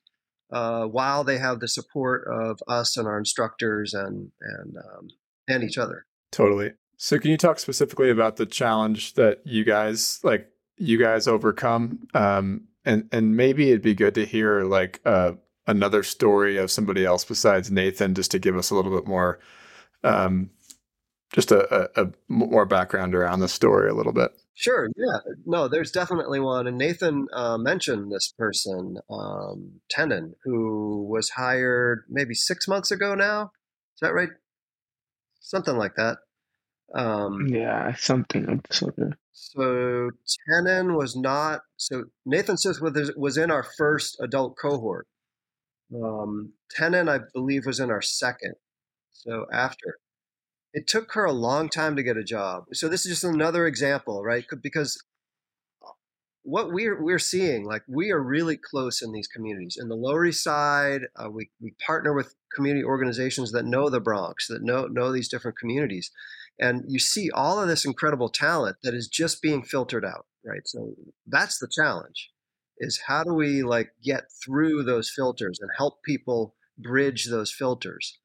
uh, 0.52 0.86
while 0.86 1.24
they 1.24 1.38
have 1.38 1.60
the 1.60 1.68
support 1.68 2.28
of 2.30 2.60
us 2.68 2.98
and 2.98 3.08
our 3.08 3.18
instructors 3.18 3.94
and 3.94 4.32
and 4.42 4.76
um, 4.76 5.08
and 5.52 5.64
each 5.64 5.78
other. 5.78 6.06
Totally. 6.32 6.72
So 6.98 7.20
can 7.20 7.32
you 7.32 7.38
talk 7.38 7.60
specifically 7.60 8.10
about 8.10 8.36
the 8.36 8.46
challenge 8.46 9.16
that 9.16 9.42
you 9.44 9.64
guys 9.64 10.20
like 10.24 10.50
you 10.78 10.98
guys 10.98 11.28
overcome? 11.28 12.08
Um, 12.14 12.68
and 12.86 13.10
and 13.12 13.36
maybe 13.36 13.70
it'd 13.70 13.82
be 13.82 13.96
good 13.96 14.16
to 14.16 14.26
hear 14.26 14.64
like 14.64 15.02
uh, 15.06 15.34
another 15.68 16.04
story 16.04 16.58
of 16.58 16.72
somebody 16.72 17.06
else 17.06 17.26
besides 17.26 17.72
Nathan, 17.72 18.16
just 18.16 18.32
to 18.32 18.40
give 18.40 18.56
us 18.56 18.70
a 18.70 18.76
little 18.76 18.92
bit 18.92 19.08
more, 19.08 19.40
um, 20.04 20.52
just 21.34 21.52
a, 21.52 22.00
a, 22.00 22.06
a 22.06 22.12
more 22.28 22.66
background 22.66 23.16
around 23.16 23.40
the 23.40 23.48
story 23.48 23.90
a 23.90 23.94
little 23.94 24.14
bit. 24.14 24.32
Sure. 24.54 24.90
Yeah. 24.96 25.20
No, 25.46 25.68
there's 25.68 25.92
definitely 25.92 26.40
one. 26.40 26.68
And 26.68 26.78
Nathan 26.78 27.28
uh, 27.34 27.58
mentioned 27.58 28.12
this 28.12 28.32
person, 28.38 28.98
um, 29.10 29.82
Tenon, 29.90 30.36
who 30.44 31.08
was 31.10 31.32
hired 31.32 32.04
maybe 32.10 32.36
six 32.36 32.68
months 32.68 32.92
ago 32.92 33.16
now. 33.16 33.52
Is 33.96 34.02
that 34.02 34.14
right? 34.14 34.30
Something 35.42 35.76
like 35.78 35.96
that. 35.96 36.18
Um, 36.94 37.48
yeah, 37.48 37.94
something 37.96 38.48
of 38.48 38.64
the 38.64 38.74
sort. 38.74 38.96
So 39.34 40.12
Tenon 40.48 40.96
was 40.96 41.16
not. 41.16 41.62
So 41.78 42.06
Nathanseth 42.28 42.82
was 42.82 43.12
was 43.18 43.38
in 43.38 43.52
our 43.52 43.64
first 43.64 44.18
adult 44.22 44.56
cohort. 44.62 45.08
Um, 45.94 46.54
Tenon, 46.70 47.10
I 47.10 47.20
believe, 47.34 47.66
was 47.66 47.80
in 47.80 47.90
our 47.90 48.02
second. 48.02 48.56
So 49.12 49.46
after, 49.52 49.98
it 50.74 50.88
took 50.88 51.14
her 51.14 51.26
a 51.26 51.34
long 51.34 51.70
time 51.70 51.96
to 51.96 52.04
get 52.04 52.18
a 52.18 52.24
job. 52.24 52.66
So 52.74 52.88
this 52.88 53.06
is 53.06 53.12
just 53.12 53.24
another 53.24 53.66
example, 53.68 54.24
right? 54.24 54.46
Because 54.62 55.02
what 56.44 56.72
we're 56.72 57.02
we're 57.02 57.20
seeing, 57.20 57.66
like 57.66 57.84
we 57.88 58.12
are 58.12 58.22
really 58.22 58.58
close 58.58 59.02
in 59.02 59.12
these 59.12 59.28
communities. 59.28 59.78
In 59.80 59.90
the 59.90 59.96
Lower 59.96 60.26
East 60.26 60.44
Side, 60.44 61.02
uh, 61.16 61.30
we 61.30 61.50
we 61.62 61.76
partner 61.86 62.14
with 62.14 62.36
community 62.56 62.84
organizations 62.84 63.52
that 63.52 63.66
know 63.66 63.90
the 63.90 64.00
Bronx, 64.00 64.48
that 64.48 64.64
know 64.64 64.88
know 64.88 65.12
these 65.12 65.30
different 65.30 65.58
communities, 65.58 66.12
and 66.60 66.84
you 66.88 67.00
see 67.00 67.30
all 67.32 67.62
of 67.62 67.68
this 67.68 67.86
incredible 67.86 68.30
talent 68.30 68.78
that 68.84 68.94
is 68.94 69.08
just 69.08 69.42
being 69.42 69.64
filtered 69.64 70.06
out, 70.06 70.26
right? 70.44 70.66
So 70.66 70.94
that's 71.28 71.60
the 71.60 71.70
challenge: 71.72 72.32
is 72.80 73.02
how 73.08 73.24
do 73.24 73.34
we 73.34 73.62
like 73.62 73.92
get 74.04 74.24
through 74.44 74.84
those 74.84 75.12
filters 75.16 75.60
and 75.62 75.70
help 75.78 76.02
people 76.04 76.56
bridge 76.78 77.28
those 77.30 77.52
filters? 77.52 78.18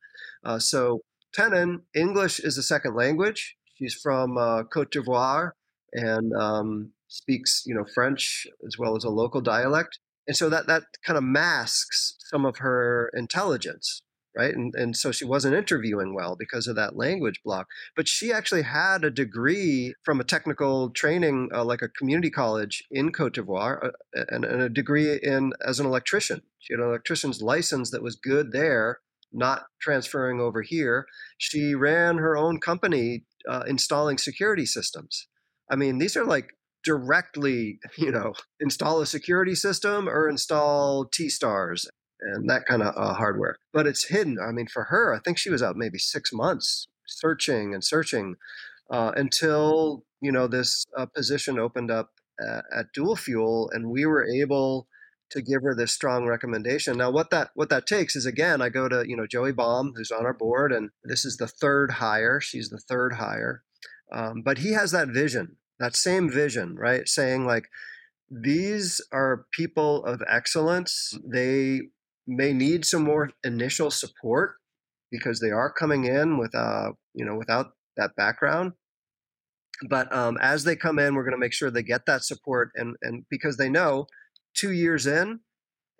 Uh, 0.42 0.59
so 0.59 1.00
Tenon, 1.35 1.83
English 1.94 2.40
is 2.40 2.57
a 2.57 2.62
second 2.62 2.94
language. 2.94 3.57
She's 3.74 3.94
from 3.94 4.38
uh, 4.38 4.62
Cote 4.64 4.90
d'Ivoire, 4.90 5.50
and 5.92 6.33
um, 6.33 6.92
speaks, 7.08 7.62
you 7.66 7.74
know, 7.74 7.84
French 7.94 8.46
as 8.66 8.76
well 8.78 8.96
as 8.96 9.04
a 9.04 9.10
local 9.10 9.40
dialect. 9.40 9.98
And 10.26 10.36
so 10.36 10.48
that, 10.50 10.66
that 10.66 10.84
kind 11.04 11.16
of 11.16 11.24
masks 11.24 12.16
some 12.18 12.44
of 12.44 12.58
her 12.58 13.10
intelligence, 13.14 14.02
right? 14.36 14.52
And, 14.52 14.74
and 14.74 14.96
so 14.96 15.12
she 15.12 15.24
wasn't 15.24 15.54
interviewing 15.54 16.14
well 16.14 16.34
because 16.36 16.66
of 16.66 16.74
that 16.76 16.96
language 16.96 17.40
block. 17.44 17.68
But 17.94 18.08
she 18.08 18.32
actually 18.32 18.62
had 18.62 19.04
a 19.04 19.10
degree 19.10 19.94
from 20.04 20.20
a 20.20 20.24
technical 20.24 20.90
training, 20.90 21.50
uh, 21.54 21.64
like 21.64 21.82
a 21.82 21.88
community 21.88 22.30
college 22.30 22.84
in 22.90 23.12
Cote 23.12 23.34
d'Ivoire, 23.34 23.86
uh, 23.86 24.24
and, 24.28 24.44
and 24.44 24.62
a 24.62 24.68
degree 24.68 25.16
in 25.22 25.52
as 25.64 25.78
an 25.78 25.86
electrician. 25.86 26.42
She 26.58 26.72
had 26.72 26.80
an 26.80 26.88
electrician's 26.88 27.40
license 27.40 27.90
that 27.92 28.02
was 28.02 28.16
good 28.16 28.50
there, 28.50 28.98
not 29.32 29.66
transferring 29.80 30.40
over 30.40 30.62
here. 30.62 31.06
She 31.38 31.74
ran 31.76 32.18
her 32.18 32.36
own 32.36 32.58
company 32.58 33.24
uh, 33.48 33.62
installing 33.68 34.18
security 34.18 34.66
systems. 34.66 35.28
I 35.70 35.76
mean, 35.76 35.98
these 35.98 36.16
are 36.16 36.24
like 36.24 36.50
directly, 36.87 37.81
you 37.99 38.11
know, 38.11 38.33
install 38.61 39.03
a 39.03 39.07
security 39.07 39.55
system 39.55 40.09
or 40.09 40.29
install 40.29 41.05
T 41.05 41.27
stats 41.27 41.87
and 42.20 42.49
that 42.49 42.64
kind 42.64 42.83
of 42.83 42.94
uh, 42.96 43.12
hardware. 43.14 43.57
But 43.75 43.87
it's 43.87 44.09
hidden. 44.09 44.38
I 44.42 44.53
mean, 44.53 44.68
for 44.72 44.85
her, 44.85 45.12
I 45.12 45.18
think 45.18 45.37
she 45.37 45.51
was 45.51 45.62
out 45.62 45.77
maybe 45.77 45.99
six 45.99 46.33
months 46.33 46.88
searching 47.07 47.75
and 47.75 47.85
searching 47.85 48.37
uh, 48.90 49.12
until 49.16 50.05
you 50.22 50.33
know 50.33 50.46
this 50.46 50.85
uh, 50.96 51.07
position 51.07 51.59
opened 51.59 51.90
up 51.90 52.11
at, 52.40 52.64
at 52.75 52.87
Dual 52.94 53.16
Fuel, 53.16 53.70
and 53.72 53.90
we 53.90 54.07
were 54.07 54.25
able 54.25 54.88
to 55.31 55.42
give 55.42 55.62
her 55.62 55.75
this 55.75 55.92
strong 55.92 56.25
recommendation. 56.27 56.96
Now, 56.96 57.11
what 57.11 57.31
that 57.31 57.51
what 57.55 57.68
that 57.68 57.87
takes 57.87 58.16
is 58.16 58.27
again, 58.27 58.62
I 58.62 58.68
go 58.68 58.88
to 58.88 59.05
you 59.07 59.16
know 59.16 59.27
Joey 59.27 59.53
Baum, 59.53 59.92
who's 59.96 60.11
on 60.11 60.25
our 60.25 60.35
board, 60.35 60.72
and 60.72 60.90
this 61.05 61.25
is 61.25 61.37
the 61.37 61.49
third 61.49 61.92
hire. 61.92 62.40
She's 62.40 62.70
the 62.70 62.81
third 62.88 63.14
hire, 63.14 63.62
um, 64.12 64.42
but 64.44 64.59
he 64.59 64.72
has 64.72 64.92
that 64.92 65.09
vision 65.09 65.57
that 65.78 65.96
same 65.96 66.30
vision, 66.30 66.76
right? 66.76 67.08
Saying 67.08 67.46
like, 67.46 67.68
these 68.30 69.00
are 69.12 69.46
people 69.52 70.04
of 70.04 70.22
excellence. 70.28 71.16
They 71.24 71.82
may 72.26 72.52
need 72.52 72.84
some 72.84 73.04
more 73.04 73.30
initial 73.44 73.90
support 73.90 74.56
because 75.10 75.40
they 75.40 75.50
are 75.50 75.70
coming 75.70 76.04
in 76.04 76.38
with 76.38 76.54
uh, 76.54 76.92
you 77.14 77.24
know, 77.24 77.36
without 77.36 77.72
that 77.96 78.16
background. 78.16 78.72
But 79.88 80.12
um, 80.12 80.38
as 80.40 80.64
they 80.64 80.74
come 80.74 80.98
in, 80.98 81.14
we're 81.14 81.24
going 81.24 81.34
to 81.34 81.38
make 81.38 81.52
sure 81.52 81.70
they 81.70 81.82
get 81.82 82.06
that 82.06 82.24
support, 82.24 82.70
and 82.74 82.96
and 83.02 83.24
because 83.30 83.58
they 83.58 83.68
know, 83.68 84.06
two 84.54 84.72
years 84.72 85.06
in, 85.06 85.40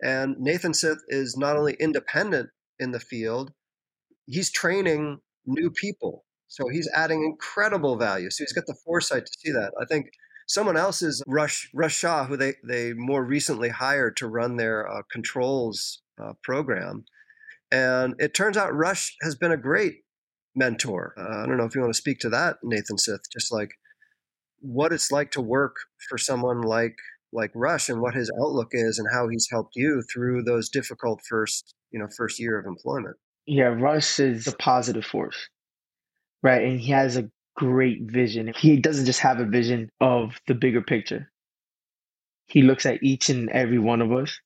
and 0.03 0.37
Nathanseth 0.37 0.99
is 1.09 1.37
not 1.37 1.57
only 1.57 1.75
independent 1.75 2.51
in 2.79 2.93
the 2.93 3.01
field, 3.01 3.53
he's 4.27 4.51
training 4.51 5.21
new 5.47 5.71
people 5.71 6.26
so 6.49 6.69
he's 6.69 6.89
adding 6.95 7.25
incredible 7.25 7.97
value. 7.97 8.31
So 8.31 8.45
he's 8.45 8.53
got 8.53 8.67
the 8.67 8.77
foresight 8.85 9.27
to 9.27 9.33
see 9.39 9.51
that. 9.53 9.73
I 9.81 9.85
think 9.85 10.11
someone 10.47 10.77
else 10.77 11.03
is 11.03 11.23
Rush 11.27 11.69
Rush 11.75 11.97
Shah, 11.97 12.25
who 12.27 12.37
they 12.37 12.55
they 12.67 12.93
more 12.93 13.25
recently 13.25 13.69
hired 13.69 14.17
to 14.19 14.29
run 14.29 14.57
their 14.57 14.89
uh, 14.89 15.03
controls 15.11 16.03
uh, 16.23 16.35
program, 16.43 17.05
and 17.71 18.15
it 18.19 18.35
turns 18.35 18.57
out 18.57 18.75
Rush 18.75 19.17
has 19.23 19.35
been 19.35 19.53
a 19.53 19.57
great 19.57 20.05
mentor. 20.55 21.15
Uh, 21.19 21.43
I 21.43 21.47
don't 21.47 21.57
know 21.57 21.65
if 21.65 21.75
you 21.75 21.81
want 21.81 21.93
to 21.93 21.99
speak 21.99 22.21
to 22.21 22.31
that, 22.31 22.57
Nathanseth. 22.65 23.29
Just 23.33 23.53
like 23.53 23.71
what 24.61 24.93
it's 24.93 25.13
like 25.13 25.31
to 25.33 25.41
work 25.41 25.77
for 26.09 26.19
someone 26.19 26.63
like 26.63 26.97
like 27.33 27.51
Rush 27.55 27.89
and 27.89 28.01
what 28.01 28.15
his 28.15 28.31
outlook 28.41 28.69
is 28.73 28.99
and 28.99 29.09
how 29.13 29.29
he's 29.29 29.49
helped 29.51 29.75
you 29.75 30.03
through 30.13 30.45
those 30.45 30.69
difficult 30.69 31.21
first 31.29 31.75
you 31.91 31.99
know 31.99 32.07
first 32.17 32.39
year 32.39 32.59
of 32.59 32.67
employment. 32.67 33.17
Yeah, 33.47 33.67
Rush 33.67 34.21
is 34.21 34.47
a 34.47 34.53
positive 34.53 35.05
force 35.05 35.49
right? 36.47 36.63
And 36.63 36.81
he 36.81 36.93
has 36.93 37.17
a 37.17 37.29
great 37.57 38.03
vision. 38.03 38.53
He 38.57 38.77
doesn't 38.77 39.07
just 39.07 39.19
have 39.19 39.41
a 39.41 39.45
vision 39.45 39.91
of 40.01 40.41
the 40.47 40.55
bigger 40.55 40.81
picture. 40.81 41.29
He 42.47 42.63
looks 42.63 42.87
at 42.87 43.03
each 43.03 43.29
and 43.31 43.51
every 43.51 43.81
one 43.81 44.01
of 44.01 44.13
us 44.13 44.39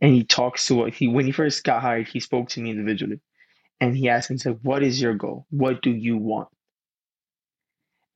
and 0.00 0.14
he 0.14 0.24
talks 0.24 0.66
to 0.68 0.86
us. 0.86 0.94
He 0.94 1.06
when 1.06 1.26
he 1.26 1.32
first 1.32 1.62
got 1.62 1.82
hired, 1.82 2.08
he 2.08 2.20
spoke 2.20 2.48
to 2.50 2.60
me 2.60 2.70
individually. 2.70 3.20
And 3.82 3.94
he 3.94 4.08
asked 4.08 4.30
me, 4.30 4.38
said, 4.38 4.60
What 4.62 4.82
is 4.82 5.02
your 5.02 5.12
goal? 5.12 5.44
What 5.50 5.82
do 5.82 5.90
you 5.90 6.16
want? 6.16 6.48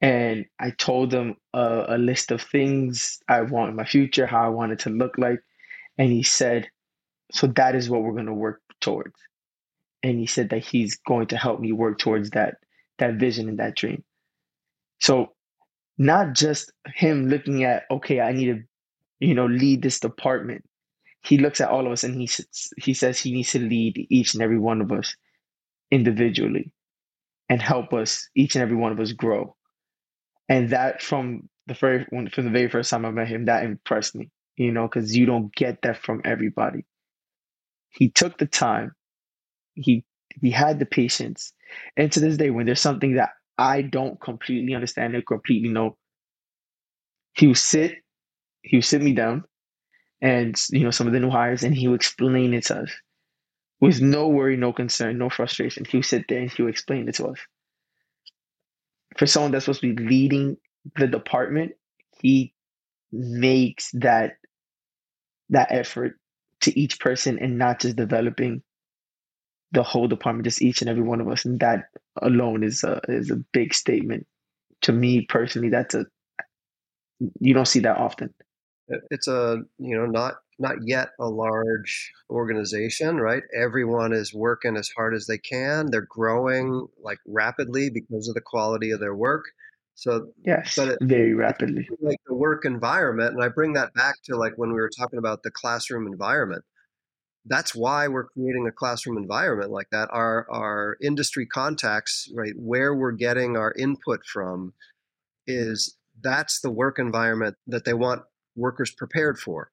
And 0.00 0.46
I 0.58 0.70
told 0.70 1.12
him 1.12 1.36
a, 1.52 1.84
a 1.88 1.98
list 1.98 2.30
of 2.30 2.40
things 2.40 3.18
I 3.28 3.42
want 3.42 3.68
in 3.68 3.76
my 3.76 3.84
future, 3.84 4.26
how 4.26 4.46
I 4.46 4.48
want 4.48 4.72
it 4.72 4.78
to 4.80 4.90
look 4.90 5.18
like. 5.18 5.40
And 5.98 6.10
he 6.10 6.22
said, 6.22 6.70
So 7.32 7.48
that 7.48 7.74
is 7.74 7.90
what 7.90 8.02
we're 8.02 8.12
going 8.12 8.32
to 8.32 8.32
work 8.32 8.62
towards. 8.80 9.20
And 10.02 10.18
he 10.18 10.24
said 10.26 10.48
that 10.50 10.64
he's 10.64 10.96
going 11.06 11.26
to 11.26 11.36
help 11.36 11.60
me 11.60 11.72
work 11.72 11.98
towards 11.98 12.30
that 12.30 12.54
that 12.98 13.14
vision 13.14 13.48
and 13.48 13.58
that 13.58 13.76
dream. 13.76 14.04
So 15.00 15.32
not 15.98 16.34
just 16.34 16.72
him 16.94 17.28
looking 17.28 17.64
at, 17.64 17.84
okay, 17.90 18.20
I 18.20 18.32
need 18.32 18.46
to, 18.46 18.62
you 19.20 19.34
know, 19.34 19.46
lead 19.46 19.82
this 19.82 20.00
department. 20.00 20.64
He 21.22 21.38
looks 21.38 21.60
at 21.60 21.68
all 21.68 21.86
of 21.86 21.92
us 21.92 22.04
and 22.04 22.14
he 22.14 22.28
he 22.76 22.94
says 22.94 23.18
he 23.18 23.32
needs 23.32 23.50
to 23.52 23.58
lead 23.58 24.06
each 24.08 24.34
and 24.34 24.42
every 24.42 24.58
one 24.58 24.80
of 24.80 24.92
us 24.92 25.14
individually 25.90 26.72
and 27.48 27.60
help 27.60 27.92
us, 27.92 28.28
each 28.34 28.54
and 28.54 28.62
every 28.62 28.76
one 28.76 28.92
of 28.92 29.00
us 29.00 29.12
grow. 29.12 29.56
And 30.48 30.70
that 30.70 31.02
from 31.02 31.48
the 31.66 31.74
very 31.74 32.06
from 32.32 32.44
the 32.44 32.50
very 32.50 32.68
first 32.68 32.90
time 32.90 33.04
I 33.04 33.10
met 33.10 33.28
him, 33.28 33.46
that 33.46 33.64
impressed 33.64 34.14
me, 34.14 34.30
you 34.56 34.72
know, 34.72 34.86
because 34.86 35.16
you 35.16 35.26
don't 35.26 35.54
get 35.54 35.82
that 35.82 36.02
from 36.02 36.22
everybody. 36.24 36.84
He 37.90 38.10
took 38.10 38.38
the 38.38 38.46
time, 38.46 38.92
he 39.74 40.04
he 40.40 40.50
had 40.50 40.78
the 40.78 40.86
patience, 40.86 41.52
and 41.96 42.10
to 42.12 42.20
this 42.20 42.36
day, 42.36 42.50
when 42.50 42.66
there's 42.66 42.80
something 42.80 43.14
that 43.14 43.30
I 43.56 43.82
don't 43.82 44.20
completely 44.20 44.74
understand 44.74 45.14
or 45.14 45.22
completely 45.22 45.68
know, 45.68 45.96
he 47.34 47.46
would 47.46 47.56
sit, 47.56 47.96
he 48.62 48.76
would 48.76 48.84
sit 48.84 49.02
me 49.02 49.12
down, 49.12 49.44
and 50.20 50.56
you 50.70 50.84
know 50.84 50.90
some 50.90 51.06
of 51.06 51.12
the 51.12 51.20
new 51.20 51.30
hires, 51.30 51.62
and 51.62 51.74
he 51.74 51.88
would 51.88 52.00
explain 52.00 52.54
it 52.54 52.64
to 52.66 52.80
us 52.80 52.92
with 53.80 54.00
no 54.00 54.28
worry, 54.28 54.56
no 54.56 54.72
concern, 54.72 55.18
no 55.18 55.30
frustration. 55.30 55.84
He 55.84 55.98
would 55.98 56.06
sit 56.06 56.26
there 56.28 56.40
and 56.40 56.50
he 56.50 56.62
would 56.62 56.70
explain 56.70 57.08
it 57.08 57.14
to 57.16 57.28
us. 57.28 57.38
For 59.16 59.26
someone 59.26 59.52
that's 59.52 59.64
supposed 59.64 59.80
to 59.82 59.94
be 59.94 60.04
leading 60.04 60.56
the 60.96 61.06
department, 61.06 61.72
he 62.20 62.54
makes 63.12 63.90
that 63.92 64.36
that 65.50 65.72
effort 65.72 66.18
to 66.60 66.78
each 66.78 67.00
person 67.00 67.38
and 67.38 67.56
not 67.56 67.80
just 67.80 67.96
developing 67.96 68.62
the 69.72 69.82
whole 69.82 70.08
department, 70.08 70.44
just 70.44 70.62
each 70.62 70.80
and 70.80 70.88
every 70.88 71.02
one 71.02 71.20
of 71.20 71.28
us, 71.28 71.44
and 71.44 71.60
that 71.60 71.86
alone 72.22 72.62
is 72.62 72.84
a 72.84 73.00
is 73.08 73.30
a 73.30 73.36
big 73.52 73.74
statement 73.74 74.26
to 74.82 74.92
me 74.92 75.26
personally. 75.28 75.68
That's 75.68 75.94
a 75.94 76.06
you 77.40 77.54
don't 77.54 77.68
see 77.68 77.80
that 77.80 77.98
often. 77.98 78.32
It's 79.10 79.28
a 79.28 79.58
you 79.78 79.96
know 79.96 80.06
not 80.06 80.34
not 80.58 80.76
yet 80.84 81.10
a 81.20 81.28
large 81.28 82.12
organization, 82.30 83.18
right? 83.18 83.42
Everyone 83.56 84.12
is 84.12 84.34
working 84.34 84.76
as 84.76 84.88
hard 84.96 85.14
as 85.14 85.26
they 85.26 85.38
can. 85.38 85.90
They're 85.90 86.06
growing 86.08 86.86
like 87.02 87.18
rapidly 87.26 87.90
because 87.90 88.28
of 88.28 88.34
the 88.34 88.40
quality 88.40 88.90
of 88.90 89.00
their 89.00 89.14
work. 89.14 89.44
So 89.94 90.28
yes, 90.44 90.76
but 90.76 90.88
it, 90.88 90.98
very 91.02 91.34
rapidly. 91.34 91.88
Like 92.00 92.20
the 92.26 92.34
work 92.34 92.64
environment, 92.64 93.34
and 93.34 93.42
I 93.42 93.48
bring 93.48 93.74
that 93.74 93.92
back 93.94 94.14
to 94.24 94.36
like 94.36 94.54
when 94.56 94.70
we 94.70 94.80
were 94.80 94.90
talking 94.96 95.18
about 95.18 95.42
the 95.42 95.50
classroom 95.50 96.06
environment 96.06 96.64
that's 97.48 97.74
why 97.74 98.08
we're 98.08 98.28
creating 98.28 98.66
a 98.68 98.72
classroom 98.72 99.16
environment 99.16 99.70
like 99.70 99.90
that. 99.90 100.08
Our 100.12 100.46
our 100.50 100.96
industry 101.02 101.46
contacts, 101.46 102.30
right, 102.34 102.54
where 102.56 102.94
we're 102.94 103.12
getting 103.12 103.56
our 103.56 103.72
input 103.72 104.24
from, 104.24 104.74
is 105.46 105.96
that's 106.22 106.60
the 106.60 106.70
work 106.70 106.98
environment 106.98 107.56
that 107.66 107.84
they 107.84 107.94
want 107.94 108.22
workers 108.56 108.90
prepared 108.90 109.38
for. 109.38 109.70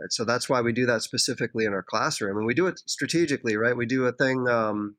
Right? 0.00 0.12
So 0.12 0.24
that's 0.24 0.48
why 0.48 0.60
we 0.60 0.72
do 0.72 0.86
that 0.86 1.02
specifically 1.02 1.64
in 1.64 1.72
our 1.72 1.82
classroom, 1.82 2.36
and 2.36 2.46
we 2.46 2.54
do 2.54 2.66
it 2.66 2.80
strategically, 2.86 3.56
right? 3.56 3.76
We 3.76 3.86
do 3.86 4.06
a 4.06 4.12
thing. 4.12 4.48
Um, 4.48 4.96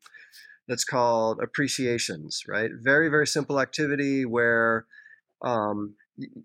that's 0.70 0.86
called 0.86 1.40
appreciations, 1.42 2.44
right? 2.48 2.70
Very, 2.80 3.10
very 3.10 3.26
simple 3.26 3.60
activity 3.60 4.24
where 4.24 4.86
um, 5.42 5.96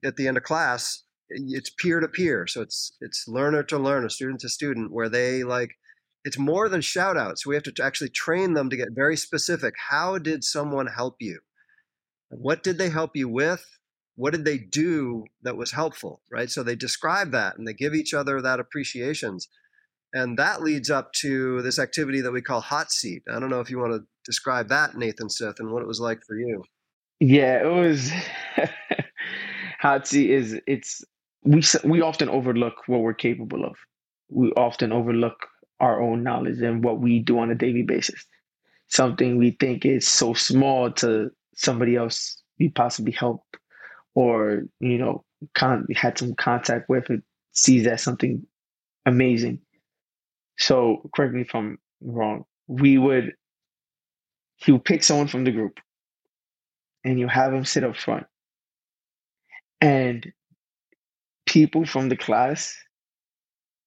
at 0.02 0.16
the 0.16 0.26
end 0.26 0.38
of 0.38 0.42
class, 0.42 1.02
it's 1.34 1.70
peer 1.70 2.00
to 2.00 2.08
peer. 2.08 2.46
So 2.46 2.62
it's 2.62 2.96
it's 3.00 3.26
learner 3.26 3.62
to 3.64 3.78
learner, 3.78 4.08
student 4.08 4.40
to 4.40 4.48
student, 4.48 4.92
where 4.92 5.08
they 5.08 5.42
like 5.42 5.72
it's 6.24 6.38
more 6.38 6.68
than 6.68 6.80
shout 6.80 7.16
outs. 7.16 7.46
We 7.46 7.54
have 7.54 7.64
to 7.64 7.82
actually 7.82 8.10
train 8.10 8.54
them 8.54 8.70
to 8.70 8.76
get 8.76 8.88
very 8.92 9.16
specific. 9.16 9.74
How 9.90 10.18
did 10.18 10.42
someone 10.42 10.86
help 10.86 11.16
you? 11.20 11.40
What 12.30 12.62
did 12.62 12.78
they 12.78 12.88
help 12.88 13.14
you 13.14 13.28
with? 13.28 13.64
What 14.16 14.32
did 14.32 14.44
they 14.44 14.58
do 14.58 15.24
that 15.42 15.56
was 15.56 15.72
helpful, 15.72 16.22
right? 16.30 16.50
So 16.50 16.62
they 16.62 16.76
describe 16.76 17.32
that 17.32 17.58
and 17.58 17.66
they 17.66 17.74
give 17.74 17.94
each 17.94 18.14
other 18.14 18.40
that 18.40 18.60
appreciations. 18.60 19.48
And 20.12 20.38
that 20.38 20.62
leads 20.62 20.90
up 20.90 21.12
to 21.14 21.60
this 21.62 21.78
activity 21.78 22.20
that 22.20 22.32
we 22.32 22.40
call 22.40 22.60
hot 22.60 22.92
seat. 22.92 23.24
I 23.28 23.40
don't 23.40 23.50
know 23.50 23.60
if 23.60 23.68
you 23.68 23.78
want 23.78 23.94
to 23.94 24.06
describe 24.24 24.68
that, 24.68 24.92
Nathanseth, 24.92 25.58
and 25.58 25.72
what 25.72 25.82
it 25.82 25.88
was 25.88 26.00
like 26.00 26.20
for 26.24 26.36
you. 26.36 26.62
Yeah, 27.20 27.66
it 27.66 27.72
was 27.72 28.12
hot 29.80 30.06
seat 30.06 30.30
is 30.30 30.60
it's 30.66 31.02
we 31.44 31.62
we 31.84 32.00
often 32.00 32.28
overlook 32.28 32.74
what 32.86 33.00
we're 33.00 33.14
capable 33.14 33.64
of. 33.64 33.76
We 34.28 34.50
often 34.52 34.92
overlook 34.92 35.36
our 35.80 36.00
own 36.02 36.22
knowledge 36.22 36.60
and 36.60 36.82
what 36.82 37.00
we 37.00 37.20
do 37.20 37.38
on 37.38 37.50
a 37.50 37.54
daily 37.54 37.82
basis. 37.82 38.24
Something 38.88 39.38
we 39.38 39.52
think 39.60 39.84
is 39.84 40.06
so 40.06 40.34
small 40.34 40.90
to 40.92 41.30
somebody 41.54 41.96
else 41.96 42.42
we 42.58 42.68
possibly 42.70 43.12
help 43.12 43.42
or 44.14 44.62
you 44.80 44.98
know 44.98 45.24
con- 45.54 45.86
had 45.94 46.18
some 46.18 46.34
contact 46.34 46.88
with 46.88 47.10
it 47.10 47.22
sees 47.52 47.84
that 47.84 48.00
something 48.00 48.42
amazing. 49.06 49.60
So 50.58 51.10
correct 51.14 51.34
me 51.34 51.42
if 51.42 51.54
I'm 51.54 51.78
wrong. 52.00 52.44
We 52.66 52.98
would 52.98 53.32
he 54.56 54.72
would 54.72 54.84
pick 54.84 55.02
someone 55.02 55.28
from 55.28 55.44
the 55.44 55.50
group 55.52 55.78
and 57.04 57.18
you 57.20 57.28
have 57.28 57.52
him 57.52 57.64
sit 57.64 57.84
up 57.84 57.96
front. 57.96 58.26
And 59.80 60.32
people 61.54 61.86
from 61.86 62.08
the 62.08 62.16
class 62.16 62.76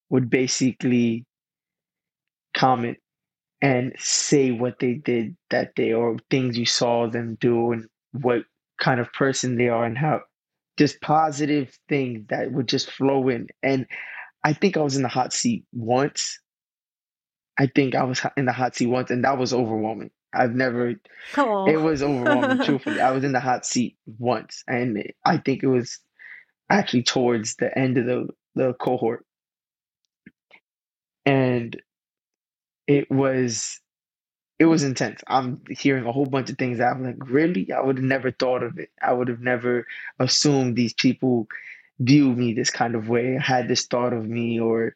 would 0.09 0.29
basically 0.29 1.25
comment 2.55 2.97
and 3.61 3.91
say 3.97 4.51
what 4.51 4.79
they 4.79 4.93
did 4.93 5.35
that 5.49 5.75
day 5.75 5.91
or 5.91 6.15
things 6.31 6.57
you 6.57 6.65
saw 6.65 7.09
them 7.09 7.37
do 7.41 7.73
and 7.73 7.85
what 8.13 8.43
kind 8.79 9.01
of 9.01 9.11
person 9.11 9.57
they 9.57 9.67
are 9.67 9.83
and 9.83 9.97
how 9.97 10.21
just 10.77 11.01
positive 11.01 11.77
things 11.89 12.25
that 12.29 12.53
would 12.53 12.69
just 12.69 12.89
flow 12.89 13.27
in. 13.27 13.47
And 13.61 13.85
I 14.45 14.53
think 14.53 14.77
I 14.77 14.81
was 14.81 14.95
in 14.95 15.03
the 15.03 15.09
hot 15.09 15.33
seat 15.33 15.65
once. 15.73 16.39
I 17.59 17.67
think 17.75 17.95
I 17.95 18.03
was 18.03 18.21
in 18.37 18.45
the 18.45 18.53
hot 18.53 18.77
seat 18.77 18.85
once, 18.85 19.11
and 19.11 19.25
that 19.25 19.37
was 19.37 19.53
overwhelming. 19.53 20.11
I've 20.33 20.55
never. 20.55 20.93
Oh. 21.35 21.67
It 21.67 21.81
was 21.81 22.01
overwhelming. 22.07 22.63
truthfully, 22.63 23.01
I 23.01 23.11
was 23.11 23.25
in 23.25 23.33
the 23.33 23.41
hot 23.41 23.65
seat 23.65 23.97
once, 24.05 24.63
and 24.67 25.03
I 25.25 25.37
think 25.37 25.63
it 25.63 25.67
was 25.67 25.99
actually 26.69 27.03
towards 27.03 27.55
the 27.55 27.77
end 27.77 27.97
of 27.97 28.05
the 28.05 28.27
the 28.55 28.73
cohort, 28.73 29.25
and 31.25 31.81
it 32.87 33.09
was 33.11 33.79
it 34.59 34.65
was 34.65 34.83
intense. 34.83 35.21
I'm 35.27 35.61
hearing 35.69 36.05
a 36.05 36.11
whole 36.11 36.25
bunch 36.25 36.49
of 36.49 36.57
things. 36.57 36.79
I'm 36.79 37.03
like, 37.03 37.29
really? 37.29 37.71
I 37.71 37.81
would 37.81 37.97
have 37.97 38.05
never 38.05 38.31
thought 38.31 38.63
of 38.63 38.79
it. 38.79 38.89
I 39.01 39.13
would 39.13 39.27
have 39.27 39.41
never 39.41 39.85
assumed 40.19 40.75
these 40.75 40.93
people 40.93 41.47
view 41.99 42.33
me 42.33 42.53
this 42.53 42.71
kind 42.71 42.95
of 42.95 43.09
way, 43.09 43.37
had 43.41 43.67
this 43.67 43.85
thought 43.85 44.13
of 44.13 44.27
me, 44.27 44.59
or 44.59 44.95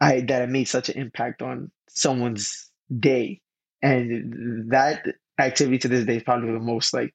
I 0.00 0.20
that 0.22 0.42
I 0.42 0.46
made 0.46 0.66
such 0.66 0.88
an 0.88 0.98
impact 0.98 1.42
on 1.42 1.70
someone's 1.88 2.70
day. 2.98 3.40
And 3.82 4.70
that 4.72 5.06
activity 5.38 5.78
to 5.78 5.88
this 5.88 6.04
day 6.04 6.16
is 6.18 6.22
probably 6.22 6.52
the 6.52 6.60
most 6.60 6.92
like 6.94 7.14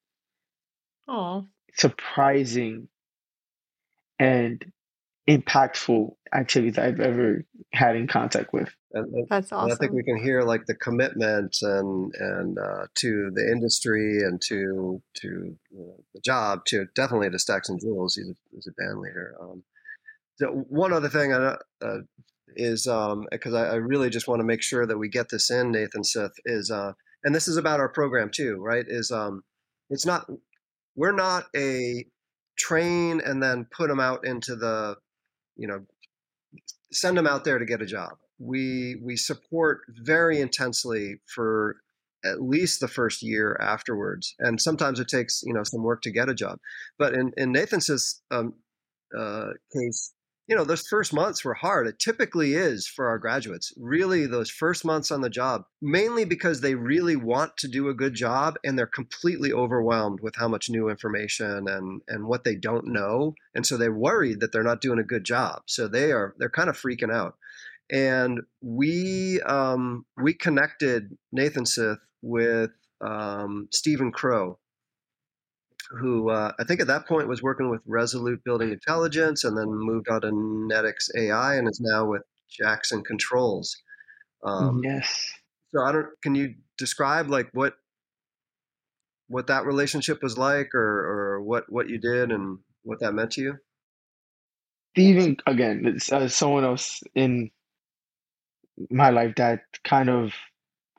Aww. 1.09 1.47
surprising 1.73 2.87
and 4.19 4.63
impactful 5.29 6.13
activities 6.33 6.77
I've 6.77 6.99
ever 6.99 7.45
had 7.73 7.95
in 7.95 8.07
contact 8.07 8.53
with. 8.53 8.69
And, 8.93 9.27
That's 9.29 9.51
awesome. 9.51 9.71
I 9.71 9.75
think 9.75 9.93
we 9.93 10.03
can 10.03 10.21
hear 10.21 10.43
like 10.43 10.65
the 10.67 10.75
commitment 10.75 11.57
and 11.61 12.13
and 12.17 12.57
uh, 12.57 12.87
to 12.95 13.31
the 13.33 13.51
industry 13.51 14.21
and 14.23 14.41
to 14.47 15.01
to 15.21 15.27
you 15.27 15.57
know, 15.77 15.95
the 16.13 16.21
job 16.21 16.65
to 16.67 16.85
definitely 16.95 17.29
to 17.29 17.39
Stacks 17.39 17.69
and 17.69 17.81
Joules. 17.81 18.15
He's 18.15 18.29
a, 18.29 18.35
he's 18.51 18.67
a 18.67 18.81
band 18.81 18.99
leader. 18.99 19.35
Um, 19.41 19.63
so 20.37 20.65
one 20.69 20.93
other 20.93 21.09
thing 21.09 21.33
uh, 21.33 21.57
uh, 21.81 21.99
is 22.55 22.83
because 22.83 23.53
um, 23.53 23.55
I, 23.55 23.65
I, 23.67 23.75
really 23.75 24.09
just 24.09 24.27
want 24.27 24.41
to 24.41 24.45
make 24.45 24.61
sure 24.61 24.85
that 24.85 24.97
we 24.97 25.07
get 25.07 25.29
this 25.29 25.49
in, 25.49 25.71
Nathanseth 25.71 26.33
is, 26.45 26.69
uh, 26.71 26.91
and 27.23 27.33
this 27.33 27.47
is 27.47 27.55
about 27.55 27.79
our 27.79 27.87
program 27.89 28.29
too, 28.29 28.57
right? 28.57 28.85
Is 28.87 29.11
um, 29.11 29.43
it's 29.89 30.05
not 30.05 30.29
we're 30.95 31.13
not 31.13 31.45
a 31.55 32.05
train 32.57 33.21
and 33.25 33.41
then 33.41 33.67
put 33.71 33.89
them 33.89 33.99
out 33.99 34.25
into 34.25 34.55
the 34.55 34.95
you 35.55 35.67
know 35.67 35.85
send 36.91 37.17
them 37.17 37.27
out 37.27 37.43
there 37.43 37.59
to 37.59 37.65
get 37.65 37.81
a 37.81 37.85
job. 37.85 38.13
We 38.39 38.97
we 39.03 39.15
support 39.15 39.81
very 39.89 40.39
intensely 40.39 41.21
for 41.33 41.77
at 42.23 42.41
least 42.41 42.79
the 42.79 42.87
first 42.87 43.21
year 43.21 43.55
afterwards 43.61 44.33
and 44.39 44.59
sometimes 44.59 44.99
it 44.99 45.07
takes 45.07 45.43
you 45.45 45.53
know 45.53 45.63
some 45.63 45.83
work 45.83 46.01
to 46.03 46.11
get 46.11 46.29
a 46.29 46.35
job. 46.35 46.59
But 46.97 47.13
in 47.13 47.31
in 47.37 47.51
nathan's 47.51 48.21
um, 48.31 48.55
uh, 49.17 49.49
case 49.73 50.13
you 50.47 50.55
know, 50.55 50.63
those 50.63 50.87
first 50.87 51.11
months 51.13 51.43
were 51.43 51.55
hard. 51.55 51.87
It 51.87 51.97
typically 51.97 52.53
is 52.53 52.87
for 52.87 53.07
our 53.07 53.17
graduates, 53.17 53.73
really, 53.77 54.27
those 54.27 54.49
first 54.49 54.85
months 54.85 55.09
on 55.09 55.21
the 55.21 55.29
job, 55.29 55.63
mainly 55.81 56.23
because 56.23 56.61
they 56.61 56.75
really 56.75 57.15
want 57.15 57.57
to 57.57 57.67
do 57.67 57.89
a 57.89 57.95
good 57.95 58.13
job 58.13 58.55
and 58.63 58.77
they're 58.77 58.85
completely 58.85 59.51
overwhelmed 59.51 60.19
with 60.21 60.35
how 60.35 60.47
much 60.47 60.69
new 60.69 60.89
information 60.89 61.67
and, 61.67 62.01
and 62.07 62.27
what 62.27 62.43
they 62.43 62.55
don't 62.55 62.85
know. 62.85 63.33
And 63.55 63.65
so 63.65 63.77
they're 63.77 63.91
worried 63.91 64.39
that 64.41 64.51
they're 64.51 64.63
not 64.63 64.81
doing 64.81 64.99
a 64.99 65.03
good 65.03 65.23
job. 65.23 65.63
So 65.65 65.87
they 65.87 66.11
are, 66.11 66.35
they're 66.37 66.49
kind 66.49 66.69
of 66.69 66.77
freaking 66.77 67.13
out. 67.13 67.35
And 67.91 68.41
we, 68.61 69.41
um, 69.41 70.05
we 70.17 70.33
connected 70.33 71.17
Nathanseth 71.35 71.99
with 72.21 72.71
um, 73.01 73.67
Stephen 73.71 74.11
Crow, 74.11 74.59
who 75.99 76.29
uh, 76.29 76.51
I 76.59 76.63
think 76.63 76.81
at 76.81 76.87
that 76.87 77.07
point 77.07 77.27
was 77.27 77.41
working 77.41 77.69
with 77.69 77.81
Resolute 77.85 78.43
Building 78.43 78.71
Intelligence 78.71 79.43
and 79.43 79.57
then 79.57 79.67
moved 79.67 80.09
on 80.09 80.21
to 80.21 80.31
Netix 80.31 81.09
AI 81.17 81.55
and 81.55 81.67
is 81.67 81.79
now 81.79 82.05
with 82.05 82.23
Johnson 82.49 83.03
Controls. 83.03 83.75
Um, 84.43 84.81
yes. 84.83 85.25
So 85.73 85.81
I 85.81 85.91
don't. 85.91 86.07
Can 86.21 86.35
you 86.35 86.55
describe 86.77 87.29
like 87.29 87.49
what 87.53 87.73
what 89.27 89.47
that 89.47 89.65
relationship 89.65 90.21
was 90.21 90.37
like, 90.37 90.73
or 90.73 90.79
or 90.79 91.41
what 91.41 91.65
what 91.69 91.89
you 91.89 91.97
did 91.97 92.31
and 92.31 92.59
what 92.83 92.99
that 92.99 93.13
meant 93.13 93.31
to 93.31 93.41
you? 93.41 93.55
Even 94.95 95.37
again, 95.45 95.83
it's 95.85 96.11
uh, 96.11 96.29
someone 96.29 96.63
else 96.63 97.01
in 97.15 97.51
my 98.89 99.09
life 99.09 99.35
that 99.35 99.61
kind 99.83 100.09
of, 100.09 100.33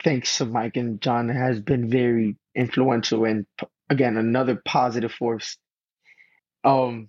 thanks 0.03 0.39
to 0.39 0.45
Mike 0.45 0.77
and 0.77 1.01
John, 1.01 1.29
has 1.29 1.61
been 1.61 1.89
very 1.89 2.37
influential 2.55 3.25
and 3.25 3.47
again 3.91 4.17
another 4.17 4.61
positive 4.65 5.13
force. 5.13 5.57
Um, 6.65 7.09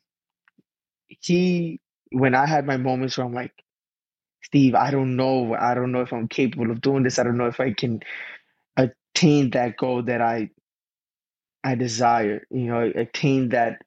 he 1.08 1.80
when 2.12 2.36
I 2.36 2.46
had 2.46 2.66
my 2.66 2.78
moments 2.78 3.18
where 3.18 3.26
I'm 3.26 3.34
like, 3.34 3.54
Steve, 4.44 4.76
I 4.76 4.92
don't 4.92 5.16
know, 5.16 5.54
I 5.54 5.74
don't 5.74 5.92
know 5.92 6.02
if 6.02 6.14
I'm 6.14 6.28
capable 6.28 6.72
of 6.72 6.82
doing 6.82 7.04
this. 7.04 7.20
I 7.20 7.24
don't 7.24 7.38
know 7.38 7.48
if 7.48 7.60
I 7.60 7.74
can 7.74 8.02
attain 8.78 9.52
that 9.52 9.78
goal 9.78 10.04
that 10.04 10.22
I 10.22 10.50
I 11.64 11.76
desire. 11.76 12.46
You 12.50 12.68
know, 12.68 12.92
attain 12.96 13.50
that 13.50 13.80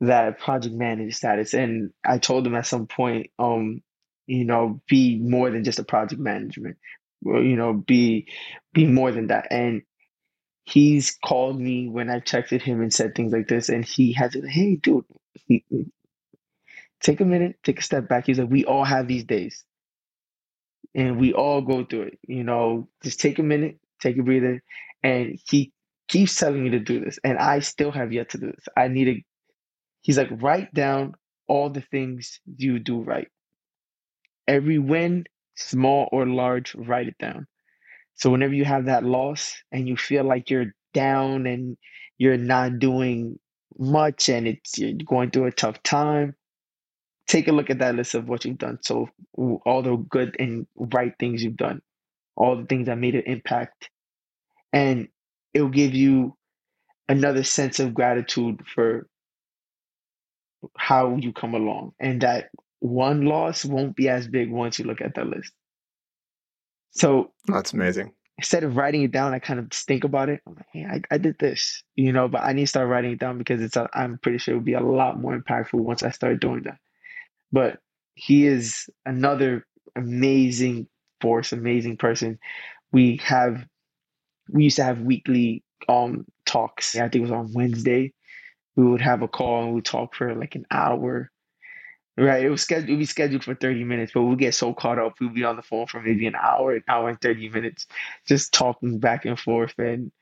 that 0.00 0.40
project 0.40 0.74
manager 0.74 1.12
status. 1.12 1.54
And 1.54 1.90
I 2.04 2.18
told 2.18 2.46
him 2.46 2.54
at 2.54 2.66
some 2.66 2.86
point, 2.86 3.28
um, 3.38 3.82
you 4.26 4.44
know, 4.44 4.80
be 4.88 5.18
more 5.18 5.50
than 5.50 5.64
just 5.64 5.78
a 5.78 5.84
project 5.84 6.20
management. 6.20 6.76
You 7.24 7.56
know, 7.56 7.72
be 7.72 8.26
be 8.74 8.86
more 8.86 9.12
than 9.12 9.28
that. 9.28 9.48
And 9.50 9.82
he's 10.72 11.18
called 11.22 11.60
me 11.60 11.88
when 11.88 12.08
I've 12.08 12.24
texted 12.24 12.62
him 12.62 12.80
and 12.80 12.92
said 12.92 13.14
things 13.14 13.32
like 13.32 13.46
this, 13.48 13.68
and 13.68 13.84
he 13.84 14.12
has 14.14 14.34
it. 14.34 14.48
Hey, 14.48 14.76
dude, 14.76 15.04
take 17.00 17.20
a 17.20 17.24
minute, 17.24 17.56
take 17.62 17.78
a 17.80 17.82
step 17.82 18.08
back. 18.08 18.26
He's 18.26 18.38
like, 18.38 18.50
we 18.50 18.64
all 18.64 18.84
have 18.84 19.06
these 19.06 19.24
days, 19.24 19.64
and 20.94 21.18
we 21.18 21.34
all 21.34 21.60
go 21.60 21.84
through 21.84 22.02
it. 22.02 22.18
You 22.26 22.44
know, 22.44 22.88
just 23.04 23.20
take 23.20 23.38
a 23.38 23.42
minute, 23.42 23.78
take 24.00 24.16
a 24.18 24.22
breather, 24.22 24.62
and 25.02 25.38
he 25.50 25.72
keeps 26.08 26.36
telling 26.36 26.64
me 26.64 26.70
to 26.70 26.80
do 26.80 27.00
this, 27.00 27.18
and 27.22 27.38
I 27.38 27.60
still 27.60 27.90
have 27.90 28.12
yet 28.12 28.30
to 28.30 28.38
do 28.38 28.46
this. 28.46 28.66
I 28.76 28.88
need 28.88 29.04
to. 29.04 29.20
He's 30.02 30.18
like, 30.18 30.30
write 30.32 30.72
down 30.72 31.14
all 31.48 31.70
the 31.70 31.82
things 31.82 32.40
you 32.56 32.78
do 32.78 33.02
right. 33.02 33.28
Every 34.48 34.78
win, 34.78 35.26
small 35.54 36.08
or 36.12 36.26
large, 36.26 36.74
write 36.74 37.08
it 37.08 37.18
down. 37.18 37.46
So 38.14 38.30
whenever 38.30 38.54
you 38.54 38.64
have 38.64 38.86
that 38.86 39.04
loss 39.04 39.54
and 39.72 39.88
you 39.88 39.96
feel 39.96 40.24
like 40.24 40.50
you're 40.50 40.74
down 40.94 41.46
and 41.46 41.76
you're 42.18 42.36
not 42.36 42.78
doing 42.78 43.38
much 43.78 44.28
and 44.28 44.46
it's 44.46 44.78
you're 44.78 44.92
going 45.04 45.30
through 45.30 45.46
a 45.46 45.52
tough 45.52 45.82
time, 45.82 46.34
take 47.26 47.48
a 47.48 47.52
look 47.52 47.70
at 47.70 47.78
that 47.78 47.94
list 47.94 48.14
of 48.14 48.28
what 48.28 48.44
you've 48.44 48.58
done. 48.58 48.78
So 48.82 49.08
all 49.36 49.82
the 49.82 49.96
good 49.96 50.36
and 50.38 50.66
right 50.76 51.14
things 51.18 51.42
you've 51.42 51.56
done, 51.56 51.80
all 52.36 52.56
the 52.56 52.66
things 52.66 52.86
that 52.86 52.98
made 52.98 53.14
an 53.14 53.22
impact, 53.26 53.88
and 54.72 55.08
it'll 55.54 55.68
give 55.68 55.94
you 55.94 56.36
another 57.08 57.42
sense 57.42 57.80
of 57.80 57.94
gratitude 57.94 58.60
for 58.74 59.06
how 60.76 61.16
you 61.16 61.32
come 61.32 61.54
along 61.54 61.92
and 61.98 62.20
that 62.22 62.50
one 62.80 63.22
loss 63.26 63.64
won't 63.64 63.96
be 63.96 64.08
as 64.08 64.28
big 64.28 64.50
once 64.50 64.78
you 64.78 64.84
look 64.84 65.00
at 65.00 65.14
that 65.14 65.26
list. 65.26 65.52
So 66.92 67.32
that's 67.46 67.72
amazing. 67.72 68.12
Instead 68.38 68.64
of 68.64 68.76
writing 68.76 69.02
it 69.02 69.12
down, 69.12 69.34
I 69.34 69.38
kind 69.38 69.60
of 69.60 69.68
just 69.68 69.86
think 69.86 70.04
about 70.04 70.28
it. 70.28 70.40
I'm 70.46 70.54
like, 70.54 70.66
hey, 70.72 70.84
I, 70.84 71.00
I 71.14 71.18
did 71.18 71.38
this, 71.38 71.82
you 71.96 72.12
know, 72.12 72.28
but 72.28 72.42
I 72.42 72.52
need 72.52 72.62
to 72.62 72.66
start 72.66 72.88
writing 72.88 73.12
it 73.12 73.18
down 73.18 73.38
because 73.38 73.60
it's, 73.60 73.76
a, 73.76 73.88
I'm 73.94 74.18
pretty 74.18 74.38
sure 74.38 74.54
it 74.54 74.58
would 74.58 74.64
be 74.64 74.72
a 74.72 74.80
lot 74.80 75.20
more 75.20 75.38
impactful 75.38 75.74
once 75.74 76.02
I 76.02 76.10
start 76.10 76.40
doing 76.40 76.62
that. 76.64 76.78
But 77.52 77.78
he 78.14 78.46
is 78.46 78.88
another 79.06 79.66
amazing 79.96 80.88
force, 81.20 81.52
amazing 81.52 81.98
person. 81.98 82.38
We 82.90 83.18
have, 83.22 83.64
we 84.48 84.64
used 84.64 84.76
to 84.76 84.84
have 84.84 85.00
weekly 85.00 85.62
um 85.88 86.24
talks. 86.46 86.96
I 86.96 87.08
think 87.08 87.16
it 87.16 87.20
was 87.22 87.30
on 87.30 87.52
Wednesday. 87.52 88.12
We 88.76 88.84
would 88.84 89.00
have 89.00 89.22
a 89.22 89.28
call 89.28 89.64
and 89.64 89.74
we'd 89.74 89.84
talk 89.84 90.14
for 90.14 90.34
like 90.34 90.54
an 90.54 90.66
hour 90.70 91.30
Right. 92.18 92.44
It 92.44 92.50
was 92.50 92.60
scheduled. 92.62 92.90
It'd 92.90 92.98
be 92.98 93.06
scheduled 93.06 93.44
for 93.44 93.54
thirty 93.54 93.84
minutes, 93.84 94.12
but 94.12 94.22
we'll 94.22 94.36
get 94.36 94.54
so 94.54 94.74
caught 94.74 94.98
up, 94.98 95.14
we'll 95.18 95.30
be 95.30 95.44
on 95.44 95.56
the 95.56 95.62
phone 95.62 95.86
for 95.86 96.00
maybe 96.02 96.26
an 96.26 96.34
hour, 96.34 96.74
an 96.74 96.84
hour 96.86 97.08
and 97.08 97.18
thirty 97.20 97.48
minutes, 97.48 97.86
just 98.26 98.52
talking 98.52 98.98
back 98.98 99.24
and 99.24 99.38
forth, 99.40 99.72
and 99.78 100.12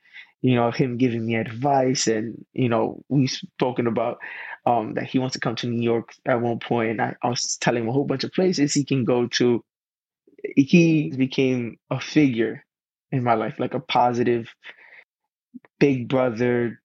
you 0.41 0.55
know 0.55 0.71
him 0.71 0.97
giving 0.97 1.25
me 1.25 1.35
advice, 1.35 2.07
and 2.07 2.45
you 2.53 2.69
know 2.69 3.03
we've 3.09 3.29
spoken 3.29 3.87
about 3.87 4.19
um, 4.65 4.93
that 4.93 5.03
he 5.05 5.19
wants 5.19 5.33
to 5.33 5.41
come 5.41 5.55
to 5.57 5.67
New 5.67 5.83
York 5.83 6.13
at 6.25 6.39
one 6.41 6.59
point, 6.59 6.91
and 6.91 7.01
I, 7.01 7.15
I 7.23 7.27
was 7.29 7.57
telling 7.57 7.83
him 7.83 7.89
a 7.89 7.93
whole 7.93 8.05
bunch 8.05 8.23
of 8.23 8.31
places 8.31 8.73
he 8.73 8.85
can 8.85 9.03
go 9.03 9.27
to. 9.27 9.61
He 10.55 11.11
became 11.11 11.77
a 11.91 11.99
figure 11.99 12.65
in 13.11 13.23
my 13.23 13.33
life, 13.35 13.59
like 13.59 13.73
a 13.73 13.79
positive, 13.81 14.47
big 15.79 16.07
brother, 16.07 16.79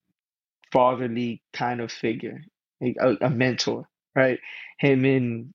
fatherly 0.73 1.42
kind 1.53 1.81
of 1.81 1.92
figure, 1.92 2.42
like 2.81 2.97
a, 3.01 3.16
a 3.27 3.31
mentor 3.31 3.88
right? 4.17 4.41
Him 4.81 5.05
and 5.05 5.55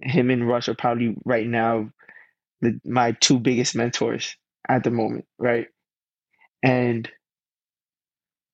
him 0.00 0.30
and 0.30 0.48
Rush 0.48 0.68
are 0.68 0.74
probably 0.74 1.16
right 1.24 1.46
now 1.46 1.90
the, 2.60 2.80
my 2.84 3.12
two 3.12 3.38
biggest 3.40 3.76
mentors 3.76 4.36
at 4.68 4.84
the 4.84 4.90
moment, 4.90 5.26
right? 5.38 5.68
And 6.62 7.10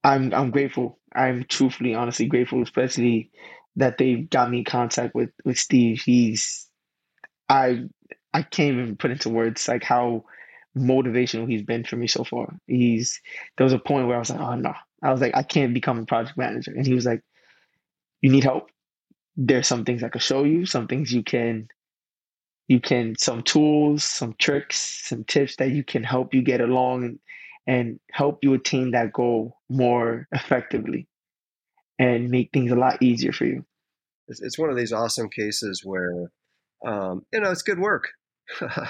I'm 0.05 0.33
I'm 0.35 0.51
grateful. 0.51 0.99
I'm 1.15 1.45
truthfully, 1.49 1.95
honestly 1.95 2.27
grateful, 2.27 2.63
especially 2.63 3.31
that 3.77 3.99
they 3.99 4.17
got 4.17 4.51
me 4.51 4.59
in 4.59 4.65
contact 4.65 5.15
with 5.15 5.31
with 5.45 5.59
Steve. 5.59 6.01
He's 6.05 6.69
I 7.49 7.85
I 8.35 8.43
can't 8.43 8.79
even 8.79 8.97
put 8.97 9.11
into 9.11 9.31
words 9.31 9.69
like 9.69 9.85
how 9.85 10.25
motivational 10.77 11.49
he's 11.51 11.63
been 11.63 11.85
for 11.85 11.97
me 11.97 12.07
so 12.07 12.25
far. 12.25 12.55
He's 12.67 13.21
there 13.57 13.65
was 13.65 13.73
a 13.75 13.79
point 13.79 14.07
where 14.07 14.17
I 14.17 14.21
was 14.21 14.31
like, 14.31 14.41
oh 14.41 14.55
no. 14.57 14.75
I 15.03 15.13
was 15.13 15.21
like, 15.21 15.37
I 15.37 15.43
can't 15.45 15.75
become 15.75 15.99
a 15.99 16.07
project 16.07 16.39
manager. 16.39 16.73
And 16.73 16.87
he 16.87 16.95
was 16.95 17.07
like, 17.07 17.23
You 18.21 18.31
need 18.31 18.45
help? 18.45 18.71
There's 19.39 19.69
some 19.69 19.85
things 19.85 20.03
I 20.03 20.09
could 20.09 20.21
show 20.21 20.43
you, 20.43 20.67
some 20.67 20.89
things 20.89 21.13
you 21.13 21.23
can 21.23 21.69
you 22.67 22.81
can 22.81 23.17
some 23.17 23.43
tools, 23.43 24.05
some 24.05 24.35
tricks, 24.39 25.07
some 25.09 25.25
tips 25.25 25.57
that 25.57 25.71
you 25.71 25.83
can 25.83 26.05
help 26.05 26.35
you 26.35 26.43
get 26.43 26.61
along 26.61 27.19
and, 27.67 28.01
help 28.13 28.39
you 28.43 28.55
attain 28.55 28.91
that 28.93 29.13
goal 29.13 29.59
more 29.69 30.27
effectively 30.33 31.07
and 31.99 32.31
make 32.31 32.51
things 32.53 32.73
a 32.73 32.75
lot 32.75 33.03
easier 33.03 33.31
for 33.31 33.45
you. 33.45 33.65
It's, 34.27 34.41
it's 34.41 34.59
one 34.59 34.71
of 34.71 34.77
these 34.77 34.93
awesome 34.93 35.29
cases 35.29 35.83
where 35.85 36.31
um, 36.87 37.25
you 37.33 37.41
know 37.41 37.51
it's 37.51 37.63
good 37.63 37.79
work. 37.79 38.09
I, 38.61 38.89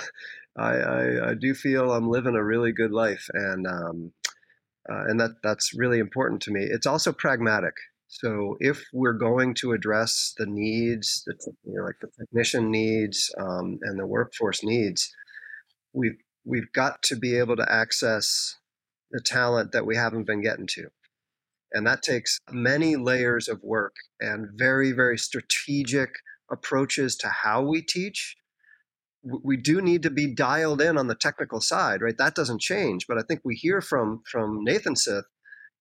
I, 0.57 1.31
I 1.31 1.35
do 1.35 1.55
feel 1.55 1.93
I'm 1.93 2.09
living 2.09 2.35
a 2.35 2.43
really 2.43 2.73
good 2.73 2.93
life, 2.93 3.27
and 3.33 3.67
um, 3.67 4.13
uh, 4.91 5.05
and 5.09 5.21
that 5.21 5.33
that's 5.43 5.73
really 5.77 5.99
important 5.99 6.43
to 6.43 6.51
me. 6.51 6.63
It's 6.63 6.87
also 6.87 7.13
pragmatic. 7.13 7.75
So 8.09 8.57
if 8.59 8.85
we're 8.93 9.13
going 9.19 9.55
to 9.57 9.73
address 9.73 10.33
the 10.39 10.47
needs, 10.47 11.23
the, 11.27 11.35
you 11.65 11.75
know, 11.75 11.85
like 11.85 12.01
the 12.01 12.09
technician 12.19 12.71
needs 12.71 13.31
um, 13.39 13.79
and 13.83 13.99
the 13.99 14.07
workforce 14.07 14.65
needs, 14.65 15.13
we've 15.93 16.17
we've 16.45 16.73
got 16.73 17.03
to 17.03 17.17
be 17.17 17.39
able 17.39 17.57
to 17.57 17.71
access 17.71 18.57
the 19.11 19.21
talent 19.25 19.73
that 19.73 19.87
we 19.87 19.95
haven't 19.95 20.27
been 20.27 20.43
getting 20.43 20.67
to. 20.69 20.89
And 21.73 21.87
that 21.87 22.03
takes 22.03 22.39
many 22.51 22.97
layers 22.97 23.47
of 23.47 23.63
work 23.63 23.95
and 24.21 24.49
very, 24.55 24.93
very 24.93 25.19
strategic 25.19 26.11
approaches 26.51 27.15
to 27.17 27.29
how 27.29 27.63
we 27.63 27.83
teach. 27.83 28.37
We 29.23 29.59
do 29.59 29.83
need 29.83 30.03
to 30.05 30.11
be 30.11 30.35
dialed 30.35 30.81
in 30.81 30.97
on 30.97 31.09
the 31.09 31.15
technical 31.15 31.61
side, 31.61 32.01
right? 32.01 32.17
That 32.17 32.35
doesn't 32.35 32.63
change. 32.63 33.07
But 33.07 33.19
I 33.19 33.23
think 33.23 33.43
we 33.45 33.55
hear 33.55 33.83
from 33.83 34.23
from 34.31 34.65
Nathanseth 34.67 35.25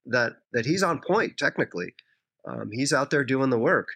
that 0.07 0.33
that 0.51 0.65
he's 0.65 0.83
on 0.83 0.99
point 0.99 1.37
technically. 1.37 1.93
Um, 2.47 2.69
he's 2.71 2.93
out 2.93 3.09
there 3.09 3.23
doing 3.23 3.49
the 3.49 3.59
work. 3.59 3.89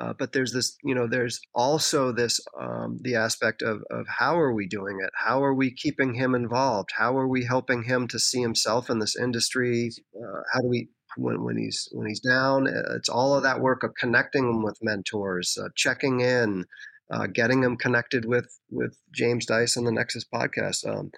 Uh, 0.00 0.12
but 0.16 0.32
there's 0.32 0.52
this, 0.52 0.76
you 0.84 0.94
know, 0.94 1.08
there's 1.08 1.40
also 1.54 2.12
this, 2.12 2.40
um, 2.60 2.98
the 3.02 3.16
aspect 3.16 3.62
of, 3.62 3.82
of 3.90 4.06
how 4.06 4.38
are 4.38 4.54
we 4.54 4.64
doing 4.64 5.00
it? 5.02 5.10
How 5.16 5.42
are 5.42 5.54
we 5.54 5.72
keeping 5.72 6.14
him 6.14 6.36
involved? 6.36 6.90
How 6.96 7.18
are 7.18 7.26
we 7.26 7.44
helping 7.44 7.82
him 7.82 8.06
to 8.08 8.18
see 8.20 8.40
himself 8.40 8.90
in 8.90 9.00
this 9.00 9.16
industry? 9.16 9.90
Uh, 10.14 10.42
how 10.52 10.60
do 10.60 10.68
we, 10.68 10.88
when, 11.16 11.42
when 11.42 11.56
he's 11.56 11.88
when 11.92 12.06
he's 12.06 12.20
down, 12.20 12.68
uh, 12.68 12.94
it's 12.94 13.08
all 13.08 13.34
of 13.34 13.42
that 13.42 13.60
work 13.60 13.82
of 13.82 13.94
connecting 13.98 14.48
him 14.48 14.62
with 14.62 14.78
mentors, 14.82 15.58
uh, 15.60 15.68
checking 15.74 16.20
in, 16.20 16.64
uh, 17.10 17.26
getting 17.26 17.62
him 17.62 17.76
connected 17.76 18.24
with 18.24 18.58
with 18.70 18.96
James 19.12 19.46
Dice 19.46 19.76
and 19.76 19.86
the 19.86 19.92
Nexus 19.92 20.24
podcast. 20.32 20.86
Um, 20.88 21.10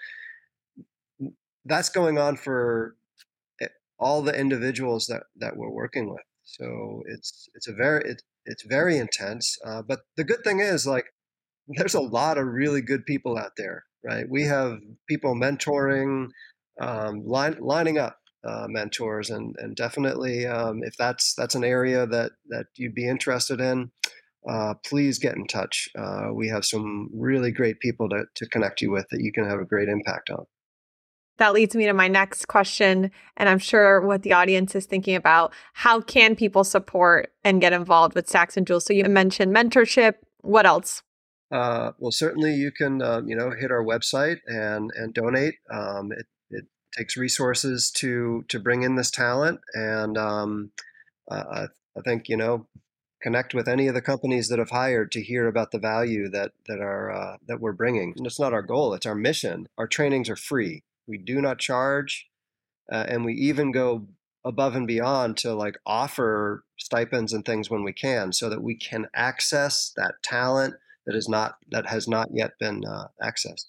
that's 1.65 1.91
going 1.91 2.19
on 2.19 2.37
for 2.37 2.97
eh, 3.61 3.67
all 3.99 4.23
the 4.23 4.39
individuals 4.39 5.07
that 5.07 5.25
that 5.37 5.57
we're 5.57 5.71
working 5.71 6.11
with. 6.11 6.23
So 6.59 7.03
it's 7.07 7.49
it's 7.55 7.69
a 7.69 7.73
very 7.73 8.03
it, 8.11 8.23
it's 8.47 8.65
very 8.65 8.99
intense. 8.99 9.57
Uh, 9.65 9.83
but 9.83 10.01
the 10.17 10.25
good 10.25 10.43
thing 10.43 10.61
is 10.61 10.87
like 10.87 11.07
there's 11.69 11.95
a 11.95 12.01
lot 12.01 12.39
of 12.39 12.47
really 12.47 12.83
good 12.83 13.07
people 13.07 13.39
out 13.39 13.53
there, 13.57 13.85
right? 14.05 14.27
We 14.29 14.45
have 14.45 14.79
people 15.09 15.35
mentoring, 15.35 16.29
um, 16.81 17.25
line, 17.25 17.57
lining 17.61 17.99
up 17.99 18.19
uh, 18.45 18.67
mentors, 18.69 19.31
and 19.31 19.55
and 19.59 19.77
definitely 19.77 20.47
um, 20.47 20.83
if 20.83 20.97
that's 20.99 21.35
that's 21.35 21.55
an 21.55 21.65
area 21.65 22.07
that 22.07 22.33
that 22.49 22.67
you'd 22.77 22.95
be 22.95 23.09
interested 23.09 23.61
in, 23.61 23.93
uh, 24.49 24.75
please 24.85 25.19
get 25.19 25.37
in 25.37 25.47
touch. 25.47 25.89
Uh, 25.97 26.29
we 26.35 26.49
have 26.49 26.65
some 26.65 27.11
really 27.15 27.53
great 27.53 27.79
people 27.81 28.09
to 28.09 28.25
to 28.35 28.49
connect 28.49 28.81
you 28.81 28.91
with 28.91 29.07
that 29.11 29.23
you 29.23 29.33
can 29.33 29.49
have 29.49 29.61
a 29.61 29.65
great 29.65 29.89
impact 29.89 30.31
on 30.31 30.47
that 31.41 31.55
leads 31.55 31.75
me 31.75 31.87
to 31.87 31.95
my 31.95 32.07
next 32.07 32.49
question. 32.49 33.11
And 33.39 33.49
I'm 33.49 33.59
sure 33.59 34.03
what 34.03 34.23
the 34.23 34.35
audience 34.35 34.75
is 34.75 34.85
thinking 34.85 35.17
about 35.17 35.55
how 35.73 36.03
can 36.03 36.37
people 36.37 36.65
support 36.65 37.33
and 37.43 37.63
get 37.63 37.73
involved 37.73 38.15
with 38.15 38.29
Stacks 38.29 38.59
and 38.59 38.67
Joules? 38.67 38.83
So 38.83 38.93
you 38.93 39.05
mentioned 39.05 39.55
mentorship. 39.55 40.17
What 40.43 40.67
else? 40.67 41.03
Uh, 41.51 41.93
well, 41.99 42.13
certainly 42.13 42.55
you 42.55 42.71
can, 42.71 43.01
uh, 43.01 43.23
you 43.25 43.35
know, 43.35 43.51
hit 43.59 43.71
our 43.71 43.83
website 43.83 44.41
and 44.47 44.91
and 44.95 45.15
donate. 45.15 45.55
Um, 45.71 46.13
it, 46.13 46.27
it 46.51 46.65
takes 46.97 47.17
resources 47.17 47.91
to 47.97 48.45
to 48.49 48.61
bring 48.61 48.83
in 48.83 48.97
this 48.97 49.11
talent, 49.11 49.61
and 49.73 50.19
um, 50.19 50.73
uh, 51.31 51.69
I 51.97 52.01
think 52.05 52.29
you 52.29 52.37
know, 52.37 52.69
connect 53.23 53.55
with 53.55 53.67
any 53.67 53.89
of 53.89 53.95
the 53.95 54.03
companies 54.03 54.49
that 54.49 54.59
have 54.59 54.71
hired 54.71 55.11
to 55.13 55.23
hear 55.23 55.49
about 55.49 55.73
the 55.73 55.81
value 55.81 56.29
that 56.29 56.53
that 56.69 56.81
are 56.81 57.11
uh, 57.11 57.37
that 57.49 57.61
we're 57.61 57.73
bringing. 57.73 58.13
And 58.17 58.27
it's 58.27 58.39
not 58.39 58.53
our 58.53 58.63
goal; 58.63 58.93
it's 58.95 59.07
our 59.07 59.17
mission. 59.17 59.69
Our 59.77 59.89
trainings 59.89 60.29
are 60.29 60.37
free. 60.37 60.85
We 61.07 61.19
do 61.19 61.41
not 61.41 61.59
charge, 61.59 62.29
uh, 62.91 63.07
and 63.09 63.25
we 63.25 63.35
even 63.35 63.73
go 63.73 64.09
above 64.45 64.75
and 64.75 64.87
beyond 64.87 65.37
to 65.39 65.55
like 65.55 65.77
offer 65.85 66.65
stipends 66.79 67.33
and 67.33 67.45
things 67.45 67.69
when 67.71 67.85
we 67.85 67.93
can, 67.93 68.33
so 68.33 68.49
that 68.49 68.63
we 68.63 68.77
can 68.77 69.07
access 69.15 69.93
that 69.97 70.15
talent 70.23 70.75
that 71.07 71.15
is 71.17 71.29
not 71.29 71.57
that 71.71 71.87
has 71.87 72.09
not 72.09 72.29
yet 72.33 72.53
been 72.59 72.85
uh, 72.85 73.09
accessed. 73.23 73.67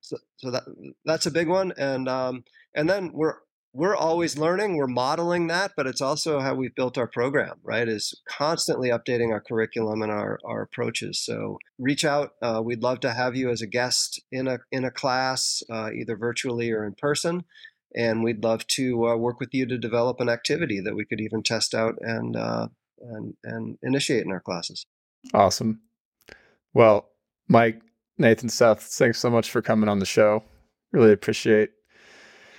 So, 0.00 0.16
so 0.36 0.50
that 0.50 0.64
that's 1.04 1.26
a 1.26 1.30
big 1.30 1.48
one, 1.48 1.72
and 1.76 2.08
um, 2.08 2.44
and 2.74 2.88
then 2.88 3.12
we're 3.12 3.36
we're 3.74 3.96
always 3.96 4.36
learning 4.36 4.76
we're 4.76 4.86
modeling 4.86 5.46
that 5.46 5.72
but 5.76 5.86
it's 5.86 6.00
also 6.00 6.40
how 6.40 6.54
we've 6.54 6.74
built 6.74 6.98
our 6.98 7.06
program 7.06 7.58
right 7.62 7.88
is 7.88 8.20
constantly 8.28 8.88
updating 8.88 9.30
our 9.30 9.40
curriculum 9.40 10.02
and 10.02 10.10
our, 10.10 10.38
our 10.44 10.62
approaches. 10.62 11.20
So 11.20 11.58
reach 11.78 12.04
out 12.04 12.32
uh, 12.42 12.60
we'd 12.64 12.82
love 12.82 13.00
to 13.00 13.12
have 13.12 13.36
you 13.36 13.50
as 13.50 13.62
a 13.62 13.66
guest 13.66 14.20
in 14.30 14.48
a 14.48 14.58
in 14.70 14.84
a 14.84 14.90
class 14.90 15.62
uh, 15.70 15.90
either 15.92 16.16
virtually 16.16 16.70
or 16.70 16.84
in 16.84 16.94
person. 16.94 17.44
And 17.94 18.24
we'd 18.24 18.42
love 18.42 18.66
to 18.68 19.06
uh, 19.06 19.16
work 19.16 19.38
with 19.38 19.50
you 19.52 19.66
to 19.66 19.76
develop 19.76 20.18
an 20.18 20.30
activity 20.30 20.80
that 20.80 20.94
we 20.94 21.04
could 21.04 21.20
even 21.20 21.42
test 21.42 21.74
out 21.74 21.96
and 22.00 22.36
uh, 22.36 22.68
and 23.00 23.34
and 23.44 23.78
initiate 23.82 24.24
in 24.24 24.32
our 24.32 24.40
classes. 24.40 24.86
Awesome. 25.32 25.80
Well 26.74 27.08
mike 27.48 27.80
Nathanseth 28.20 28.80
thanks 28.80 29.18
so 29.18 29.28
much 29.28 29.50
for 29.50 29.62
coming 29.62 29.88
on 29.88 29.98
the 29.98 30.06
show. 30.06 30.42
Really 30.92 31.12
appreciate 31.12 31.70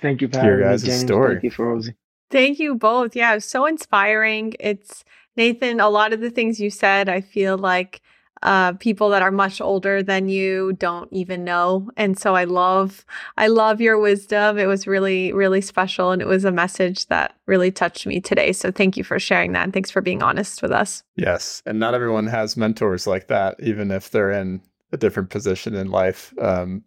Thank 0.04 0.20
you 0.20 0.28
for 0.28 0.44
your 0.44 0.60
guys' 0.60 1.00
story. 1.00 1.36
Thank 1.36 1.44
you 1.44 1.50
for 1.50 1.66
Rosie. 1.66 1.94
Thank 2.30 2.58
you 2.58 2.74
both. 2.74 3.16
Yeah, 3.16 3.38
so 3.38 3.64
inspiring. 3.64 4.52
It's 4.60 5.02
Nathan, 5.34 5.80
a 5.80 5.88
lot 5.88 6.12
of 6.12 6.20
the 6.20 6.28
things 6.28 6.60
you 6.60 6.68
said, 6.68 7.08
I 7.08 7.22
feel 7.22 7.56
like 7.56 8.02
uh, 8.42 8.74
people 8.74 9.08
that 9.08 9.22
are 9.22 9.30
much 9.30 9.62
older 9.62 10.02
than 10.02 10.28
you 10.28 10.74
don't 10.74 11.10
even 11.10 11.42
know. 11.42 11.90
And 11.96 12.18
so 12.18 12.36
I 12.36 12.44
love, 12.44 13.06
I 13.38 13.46
love 13.46 13.80
your 13.80 13.98
wisdom. 13.98 14.58
It 14.58 14.66
was 14.66 14.86
really, 14.86 15.32
really 15.32 15.62
special. 15.62 16.10
And 16.10 16.20
it 16.20 16.28
was 16.28 16.44
a 16.44 16.52
message 16.52 17.06
that 17.06 17.34
really 17.46 17.70
touched 17.70 18.06
me 18.06 18.20
today. 18.20 18.52
So 18.52 18.70
thank 18.70 18.98
you 18.98 19.04
for 19.04 19.18
sharing 19.18 19.52
that. 19.52 19.64
And 19.64 19.72
thanks 19.72 19.90
for 19.90 20.02
being 20.02 20.22
honest 20.22 20.60
with 20.60 20.70
us. 20.70 21.02
Yes. 21.16 21.62
And 21.64 21.78
not 21.80 21.94
everyone 21.94 22.26
has 22.26 22.58
mentors 22.58 23.06
like 23.06 23.28
that, 23.28 23.56
even 23.60 23.90
if 23.90 24.10
they're 24.10 24.32
in 24.32 24.60
a 24.92 24.98
different 24.98 25.30
position 25.30 25.74
in 25.74 25.90
life. 25.90 26.34
Um, 26.38 26.84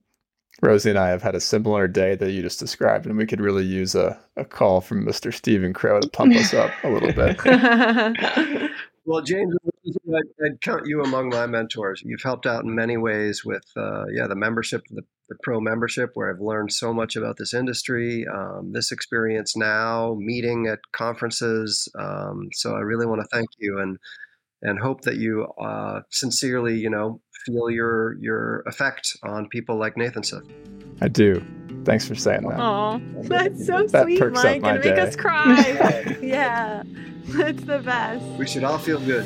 Rosie 0.62 0.90
and 0.90 0.98
I 0.98 1.10
have 1.10 1.22
had 1.22 1.36
a 1.36 1.40
similar 1.40 1.88
day 1.88 2.16
that 2.16 2.32
you 2.32 2.42
just 2.42 2.60
described, 2.60 3.06
and 3.06 3.18
we 3.18 3.28
could 3.28 3.42
really 3.42 3.66
use 3.66 3.94
a, 3.94 4.20
a 4.36 4.44
call 4.44 4.82
from 4.82 5.06
Mr. 5.06 5.34
Stephen 5.34 5.74
Crow 5.74 6.00
to 6.00 6.10
pump 6.10 6.36
us 6.36 6.54
up 6.54 6.72
a 6.84 6.90
little 6.90 7.14
bit. 7.14 7.38
well, 9.06 9.22
James, 9.22 9.56
I'd, 9.86 10.46
I'd, 10.46 10.62
count 10.62 10.88
you 10.88 11.04
among 11.04 11.30
my 11.30 11.46
mentors. 11.46 12.02
You've 12.04 12.24
helped 12.24 12.48
out 12.48 12.64
in 12.64 12.74
many 12.74 12.98
ways 12.98 13.46
with, 13.46 13.66
uh, 13.76 14.06
yeah, 14.12 14.26
the 14.26 14.36
membership, 14.36 14.82
the, 14.90 15.04
the, 15.30 15.36
pro 15.44 15.60
membership, 15.60 16.12
where 16.16 16.34
I've 16.34 16.42
learned 16.42 16.74
so 16.74 16.92
much 16.92 17.16
about 17.16 17.38
this 17.38 17.54
industry, 17.54 18.26
um, 18.28 18.72
this 18.74 18.92
experience 18.92 19.56
now, 19.56 20.16
meeting 20.18 20.66
at 20.66 20.80
conferences. 20.92 21.88
Um, 22.00 22.50
so 22.54 22.76
I 22.76 22.80
really 22.80 23.06
want 23.06 23.22
to 23.22 23.28
thank 23.32 23.50
you 23.60 23.80
and 23.80 24.00
and 24.62 24.80
hope 24.80 25.02
that 25.02 25.18
you 25.18 25.48
uh, 25.62 26.02
sincerely, 26.10 26.80
you 26.80 26.90
know, 26.90 27.22
feel 27.48 27.70
your 27.70 28.18
your 28.20 28.62
effect 28.62 29.18
on 29.24 29.48
people 29.48 29.78
like 29.78 29.96
Nathanseth. 29.96 30.48
I 31.02 31.08
do. 31.08 31.46
Thanks 31.86 32.08
for 32.08 32.16
saying 32.16 32.48
that. 32.50 32.60
Oh, 32.60 33.02
that's 33.24 33.66
so 33.66 33.86
that 33.88 34.04
sweet, 34.04 34.20
Mike. 34.34 34.62
Gonna 34.62 34.80
make 34.80 34.98
us 34.98 35.16
cry. 35.16 36.18
yeah, 36.22 36.84
that's 37.28 37.64
the 37.64 37.80
best. 37.80 38.26
We 38.38 38.46
should 38.46 38.64
all 38.64 38.78
feel 38.78 39.00
good. 39.00 39.26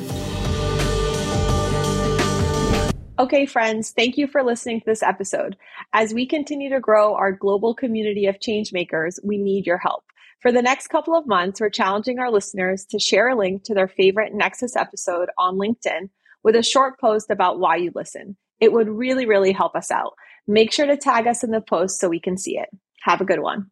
Okay, 3.18 3.46
friends, 3.46 3.90
thank 3.90 4.16
you 4.16 4.26
for 4.26 4.42
listening 4.42 4.80
to 4.80 4.86
this 4.86 5.02
episode. 5.02 5.56
As 5.92 6.14
we 6.14 6.26
continue 6.26 6.70
to 6.70 6.80
grow 6.80 7.14
our 7.14 7.30
global 7.30 7.74
community 7.74 8.26
of 8.26 8.40
changemakers, 8.40 9.18
we 9.22 9.38
need 9.38 9.66
your 9.66 9.78
help. 9.78 10.04
For 10.40 10.50
the 10.50 10.62
next 10.62 10.88
couple 10.88 11.14
of 11.14 11.26
months, 11.26 11.60
we're 11.60 11.70
challenging 11.70 12.18
our 12.18 12.32
listeners 12.32 12.84
to 12.86 12.98
share 12.98 13.28
a 13.28 13.36
link 13.36 13.62
to 13.64 13.74
their 13.74 13.86
favorite 13.86 14.34
Nexus 14.34 14.74
episode 14.74 15.28
on 15.38 15.56
LinkedIn 15.56 16.08
with 16.42 16.56
a 16.56 16.62
short 16.62 16.98
post 17.00 17.30
about 17.30 17.58
why 17.58 17.76
you 17.76 17.92
listen. 17.94 18.36
It 18.60 18.72
would 18.72 18.88
really, 18.88 19.26
really 19.26 19.52
help 19.52 19.74
us 19.74 19.90
out. 19.90 20.14
Make 20.46 20.72
sure 20.72 20.86
to 20.86 20.96
tag 20.96 21.26
us 21.26 21.44
in 21.44 21.50
the 21.50 21.60
post 21.60 22.00
so 22.00 22.08
we 22.08 22.20
can 22.20 22.36
see 22.36 22.58
it. 22.58 22.68
Have 23.02 23.20
a 23.20 23.24
good 23.24 23.40
one. 23.40 23.70